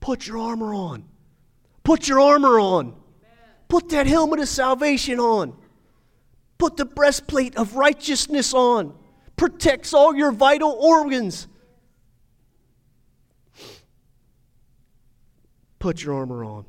put 0.00 0.26
your 0.26 0.38
armor 0.38 0.74
on. 0.74 1.04
Put 1.82 2.08
your 2.08 2.20
armor 2.20 2.60
on. 2.60 2.94
Put 3.68 3.88
that 3.88 4.06
helmet 4.06 4.40
of 4.40 4.48
salvation 4.48 5.18
on. 5.18 5.56
Put 6.58 6.76
the 6.76 6.84
breastplate 6.84 7.56
of 7.56 7.74
righteousness 7.74 8.54
on. 8.54 8.96
Protects 9.36 9.92
all 9.92 10.14
your 10.14 10.32
vital 10.32 10.70
organs. 10.70 11.48
Put 15.78 16.02
your 16.02 16.14
armor 16.14 16.44
on. 16.44 16.64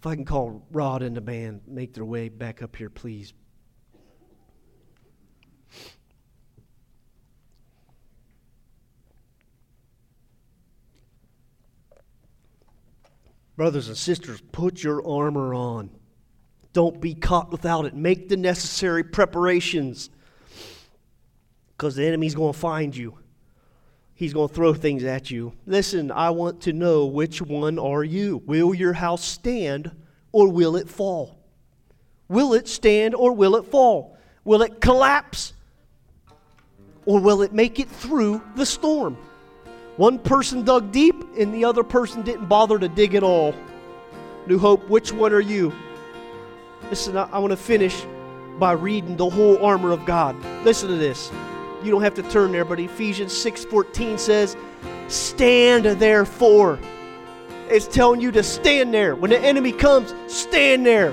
If 0.00 0.06
I 0.06 0.14
can 0.14 0.24
call 0.24 0.66
Rod 0.70 1.02
and 1.02 1.14
the 1.14 1.20
band, 1.20 1.60
make 1.66 1.92
their 1.92 2.06
way 2.06 2.30
back 2.30 2.62
up 2.62 2.74
here, 2.74 2.88
please. 2.88 3.34
Brothers 13.56 13.88
and 13.88 13.96
sisters, 13.98 14.40
put 14.52 14.82
your 14.82 15.06
armor 15.06 15.52
on. 15.52 15.90
Don't 16.72 16.98
be 16.98 17.12
caught 17.12 17.52
without 17.52 17.84
it. 17.84 17.94
Make 17.94 18.30
the 18.30 18.38
necessary 18.38 19.04
preparations 19.04 20.08
because 21.76 21.94
the 21.96 22.06
enemy's 22.06 22.34
going 22.34 22.54
to 22.54 22.58
find 22.58 22.96
you. 22.96 23.19
He's 24.20 24.34
going 24.34 24.50
to 24.50 24.54
throw 24.54 24.74
things 24.74 25.02
at 25.02 25.30
you. 25.30 25.54
Listen, 25.64 26.12
I 26.12 26.28
want 26.28 26.60
to 26.64 26.74
know 26.74 27.06
which 27.06 27.40
one 27.40 27.78
are 27.78 28.04
you? 28.04 28.42
Will 28.44 28.74
your 28.74 28.92
house 28.92 29.24
stand 29.24 29.90
or 30.30 30.52
will 30.52 30.76
it 30.76 30.90
fall? 30.90 31.38
Will 32.28 32.52
it 32.52 32.68
stand 32.68 33.14
or 33.14 33.32
will 33.32 33.56
it 33.56 33.64
fall? 33.64 34.18
Will 34.44 34.60
it 34.60 34.78
collapse 34.78 35.54
or 37.06 37.18
will 37.18 37.40
it 37.40 37.54
make 37.54 37.80
it 37.80 37.88
through 37.88 38.42
the 38.56 38.66
storm? 38.66 39.16
One 39.96 40.18
person 40.18 40.64
dug 40.66 40.92
deep 40.92 41.16
and 41.38 41.54
the 41.54 41.64
other 41.64 41.82
person 41.82 42.20
didn't 42.20 42.44
bother 42.44 42.78
to 42.78 42.90
dig 42.90 43.14
at 43.14 43.22
all. 43.22 43.54
New 44.46 44.58
Hope, 44.58 44.86
which 44.90 45.12
one 45.12 45.32
are 45.32 45.40
you? 45.40 45.72
Listen, 46.90 47.16
I, 47.16 47.22
I 47.32 47.38
want 47.38 47.52
to 47.52 47.56
finish 47.56 48.04
by 48.58 48.72
reading 48.72 49.16
the 49.16 49.30
whole 49.30 49.64
armor 49.64 49.92
of 49.92 50.04
God. 50.04 50.36
Listen 50.62 50.90
to 50.90 50.96
this. 50.96 51.32
You 51.82 51.90
don't 51.90 52.02
have 52.02 52.14
to 52.14 52.22
turn 52.22 52.52
there, 52.52 52.64
but 52.64 52.78
Ephesians 52.78 53.32
6:14 53.32 54.18
says, 54.18 54.56
"Stand 55.08 55.84
therefore." 55.84 56.78
It's 57.70 57.86
telling 57.86 58.20
you 58.20 58.32
to 58.32 58.42
stand 58.42 58.92
there. 58.92 59.14
When 59.14 59.30
the 59.30 59.38
enemy 59.38 59.72
comes, 59.72 60.12
stand 60.26 60.84
there. 60.84 61.12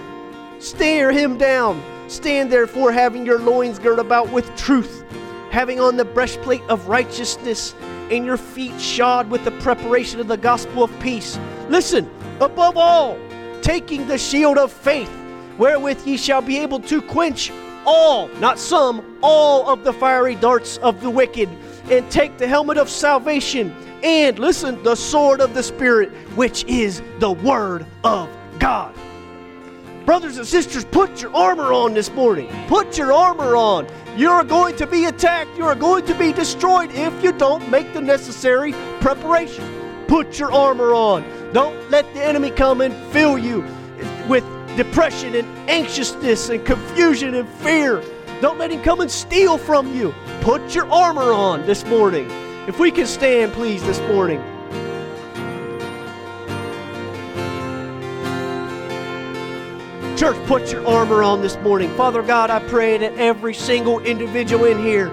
Stare 0.59 1.11
him 1.11 1.37
down. 1.37 1.81
Stand 2.07 2.51
therefore, 2.51 2.91
having 2.91 3.25
your 3.25 3.39
loins 3.39 3.79
girt 3.79 3.99
about 3.99 4.31
with 4.31 4.53
truth, 4.55 5.03
having 5.51 5.79
on 5.79 5.97
the 5.97 6.05
breastplate 6.05 6.63
of 6.67 6.87
righteousness, 6.87 7.75
and 8.09 8.25
your 8.25 8.37
feet 8.37 8.79
shod 8.79 9.29
with 9.29 9.43
the 9.45 9.51
preparation 9.51 10.19
of 10.19 10.27
the 10.27 10.37
gospel 10.37 10.83
of 10.83 10.99
peace. 10.99 11.37
Listen, 11.69 12.09
above 12.39 12.75
all, 12.75 13.17
taking 13.61 14.07
the 14.07 14.17
shield 14.17 14.57
of 14.57 14.71
faith, 14.71 15.11
wherewith 15.57 16.05
ye 16.05 16.17
shall 16.17 16.41
be 16.41 16.57
able 16.57 16.79
to 16.79 17.01
quench 17.01 17.51
all, 17.87 18.27
not 18.39 18.59
some, 18.59 19.17
all 19.23 19.67
of 19.67 19.83
the 19.83 19.93
fiery 19.93 20.35
darts 20.35 20.77
of 20.77 21.01
the 21.01 21.09
wicked, 21.09 21.49
and 21.89 22.11
take 22.11 22.37
the 22.37 22.47
helmet 22.47 22.77
of 22.77 22.89
salvation, 22.89 23.73
and 24.03 24.37
listen, 24.37 24.83
the 24.83 24.93
sword 24.93 25.41
of 25.41 25.55
the 25.55 25.63
Spirit, 25.63 26.11
which 26.35 26.65
is 26.65 27.01
the 27.19 27.31
Word 27.31 27.85
of 28.03 28.29
God. 28.59 28.93
Brothers 30.05 30.37
and 30.37 30.45
sisters, 30.45 30.85
put 30.85 31.21
your 31.21 31.35
armor 31.35 31.73
on 31.73 31.93
this 31.93 32.11
morning. 32.11 32.49
Put 32.67 32.97
your 32.97 33.11
armor 33.11 33.55
on. 33.55 33.87
You're 34.15 34.43
going 34.43 34.75
to 34.77 34.87
be 34.87 35.05
attacked. 35.05 35.57
You're 35.57 35.75
going 35.75 36.05
to 36.05 36.15
be 36.15 36.31
destroyed 36.31 36.91
if 36.93 37.23
you 37.23 37.33
don't 37.33 37.69
make 37.69 37.93
the 37.93 38.01
necessary 38.01 38.73
preparation. 39.01 40.05
Put 40.07 40.39
your 40.39 40.51
armor 40.51 40.93
on. 40.93 41.25
Don't 41.51 41.89
let 41.89 42.05
the 42.13 42.23
enemy 42.23 42.51
come 42.51 42.81
and 42.81 42.95
fill 43.11 43.37
you 43.37 43.65
with 44.29 44.45
depression 44.77 45.35
and 45.35 45.69
anxiousness 45.69 46.49
and 46.49 46.63
confusion 46.65 47.33
and 47.33 47.49
fear. 47.49 48.01
Don't 48.41 48.59
let 48.59 48.71
him 48.71 48.81
come 48.83 49.01
and 49.01 49.09
steal 49.09 49.57
from 49.57 49.93
you. 49.93 50.13
Put 50.41 50.75
your 50.75 50.89
armor 50.91 51.33
on 51.33 51.65
this 51.65 51.83
morning. 51.85 52.29
If 52.67 52.79
we 52.79 52.91
can 52.91 53.07
stand, 53.07 53.53
please, 53.53 53.81
this 53.83 53.99
morning. 54.01 54.39
Church, 60.15 60.37
put 60.45 60.71
your 60.71 60.85
armor 60.87 61.23
on 61.23 61.41
this 61.41 61.57
morning. 61.57 61.89
Father 61.95 62.21
God, 62.21 62.49
I 62.51 62.59
pray 62.67 62.97
that 62.99 63.13
every 63.15 63.53
single 63.53 63.99
individual 63.99 64.65
in 64.65 64.79
here 64.79 65.07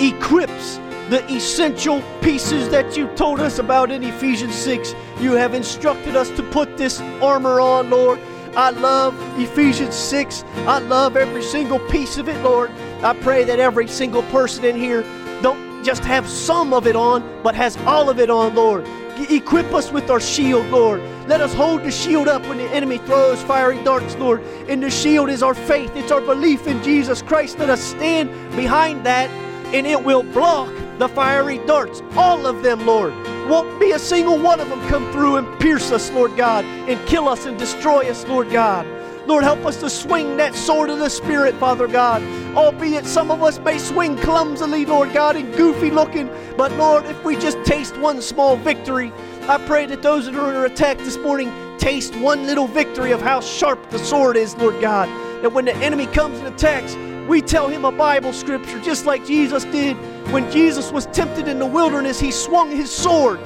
equips 0.00 0.76
the 1.10 1.24
essential 1.32 2.02
pieces 2.22 2.68
that 2.70 2.96
you 2.96 3.06
told 3.14 3.38
us 3.38 3.58
about 3.58 3.90
in 3.90 4.02
Ephesians 4.02 4.54
6. 4.54 4.94
You 5.20 5.32
have 5.32 5.54
instructed 5.54 6.16
us 6.16 6.30
to 6.30 6.42
put 6.44 6.76
this 6.76 7.00
armor 7.22 7.60
on, 7.60 7.90
Lord. 7.90 8.18
I 8.56 8.70
love 8.70 9.16
Ephesians 9.38 9.96
6. 9.96 10.44
I 10.58 10.78
love 10.78 11.16
every 11.16 11.42
single 11.42 11.80
piece 11.88 12.18
of 12.18 12.28
it, 12.28 12.40
Lord. 12.44 12.70
I 13.02 13.12
pray 13.12 13.42
that 13.44 13.58
every 13.58 13.88
single 13.88 14.22
person 14.24 14.64
in 14.64 14.76
here 14.76 15.02
don't 15.42 15.84
just 15.84 16.04
have 16.04 16.28
some 16.28 16.72
of 16.72 16.86
it 16.86 16.94
on, 16.94 17.42
but 17.42 17.56
has 17.56 17.76
all 17.78 18.08
of 18.08 18.20
it 18.20 18.30
on, 18.30 18.54
Lord. 18.54 18.86
Equip 19.28 19.72
us 19.74 19.90
with 19.90 20.08
our 20.08 20.20
shield, 20.20 20.66
Lord. 20.66 21.00
Let 21.26 21.40
us 21.40 21.52
hold 21.52 21.82
the 21.82 21.90
shield 21.90 22.28
up 22.28 22.42
when 22.42 22.58
the 22.58 22.68
enemy 22.70 22.98
throws 22.98 23.42
fiery 23.42 23.82
darts, 23.82 24.14
Lord. 24.16 24.40
And 24.68 24.82
the 24.82 24.90
shield 24.90 25.30
is 25.30 25.42
our 25.42 25.54
faith, 25.54 25.90
it's 25.96 26.12
our 26.12 26.20
belief 26.20 26.68
in 26.68 26.80
Jesus 26.82 27.22
Christ. 27.22 27.58
Let 27.58 27.70
us 27.70 27.82
stand 27.82 28.30
behind 28.54 29.04
that, 29.04 29.28
and 29.74 29.84
it 29.84 30.02
will 30.02 30.22
block 30.22 30.72
the 30.98 31.08
fiery 31.08 31.58
darts, 31.66 32.02
all 32.14 32.46
of 32.46 32.62
them, 32.62 32.86
Lord. 32.86 33.12
Won't 33.48 33.78
be 33.78 33.92
a 33.92 33.98
single 33.98 34.38
one 34.38 34.58
of 34.60 34.68
them 34.70 34.80
come 34.88 35.10
through 35.12 35.36
and 35.36 35.60
pierce 35.60 35.90
us, 35.90 36.10
Lord 36.10 36.36
God, 36.36 36.64
and 36.64 37.06
kill 37.06 37.28
us 37.28 37.44
and 37.44 37.58
destroy 37.58 38.08
us, 38.10 38.26
Lord 38.26 38.50
God. 38.50 38.86
Lord, 39.26 39.44
help 39.44 39.64
us 39.64 39.78
to 39.80 39.88
swing 39.88 40.36
that 40.36 40.54
sword 40.54 40.90
of 40.90 40.98
the 40.98 41.08
Spirit, 41.08 41.54
Father 41.56 41.86
God. 41.86 42.22
Albeit 42.56 43.06
some 43.06 43.30
of 43.30 43.42
us 43.42 43.58
may 43.58 43.78
swing 43.78 44.16
clumsily, 44.16 44.84
Lord 44.86 45.12
God, 45.12 45.36
and 45.36 45.54
goofy 45.54 45.90
looking, 45.90 46.30
but 46.56 46.72
Lord, 46.72 47.04
if 47.06 47.24
we 47.24 47.36
just 47.36 47.62
taste 47.64 47.96
one 47.98 48.20
small 48.20 48.56
victory, 48.56 49.12
I 49.42 49.58
pray 49.66 49.86
that 49.86 50.02
those 50.02 50.26
that 50.26 50.34
are 50.34 50.46
under 50.46 50.64
attack 50.64 50.98
this 50.98 51.18
morning 51.18 51.52
taste 51.78 52.16
one 52.16 52.46
little 52.46 52.66
victory 52.66 53.12
of 53.12 53.20
how 53.20 53.40
sharp 53.40 53.90
the 53.90 53.98
sword 53.98 54.36
is, 54.36 54.54
Lord 54.56 54.80
God. 54.80 55.08
That 55.42 55.52
when 55.52 55.66
the 55.66 55.76
enemy 55.76 56.06
comes 56.06 56.38
and 56.38 56.48
attacks, 56.48 56.94
we 57.28 57.40
tell 57.40 57.68
him 57.68 57.84
a 57.84 57.92
Bible 57.92 58.32
scripture 58.32 58.80
just 58.80 59.06
like 59.06 59.24
Jesus 59.24 59.64
did. 59.64 59.96
When 60.32 60.50
Jesus 60.50 60.92
was 60.92 61.06
tempted 61.06 61.48
in 61.48 61.58
the 61.58 61.66
wilderness, 61.66 62.20
he 62.20 62.30
swung 62.30 62.70
his 62.70 62.90
sword 62.90 63.40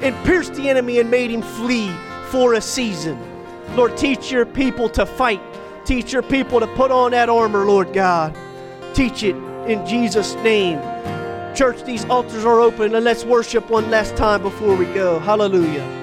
and 0.00 0.14
pierced 0.24 0.54
the 0.54 0.68
enemy 0.68 0.98
and 0.98 1.10
made 1.10 1.30
him 1.30 1.42
flee 1.42 1.94
for 2.30 2.54
a 2.54 2.60
season. 2.60 3.18
Lord, 3.74 3.96
teach 3.96 4.30
your 4.30 4.44
people 4.44 4.88
to 4.90 5.06
fight. 5.06 5.40
Teach 5.84 6.12
your 6.12 6.22
people 6.22 6.60
to 6.60 6.66
put 6.68 6.90
on 6.90 7.12
that 7.12 7.28
armor, 7.28 7.64
Lord 7.64 7.92
God. 7.92 8.36
Teach 8.94 9.22
it 9.22 9.36
in 9.66 9.86
Jesus' 9.86 10.34
name. 10.36 10.78
Church, 11.54 11.82
these 11.84 12.04
altars 12.06 12.44
are 12.44 12.60
open, 12.60 12.94
and 12.94 13.04
let's 13.04 13.24
worship 13.24 13.68
one 13.70 13.90
last 13.90 14.16
time 14.16 14.42
before 14.42 14.74
we 14.74 14.86
go. 14.86 15.18
Hallelujah. 15.18 16.01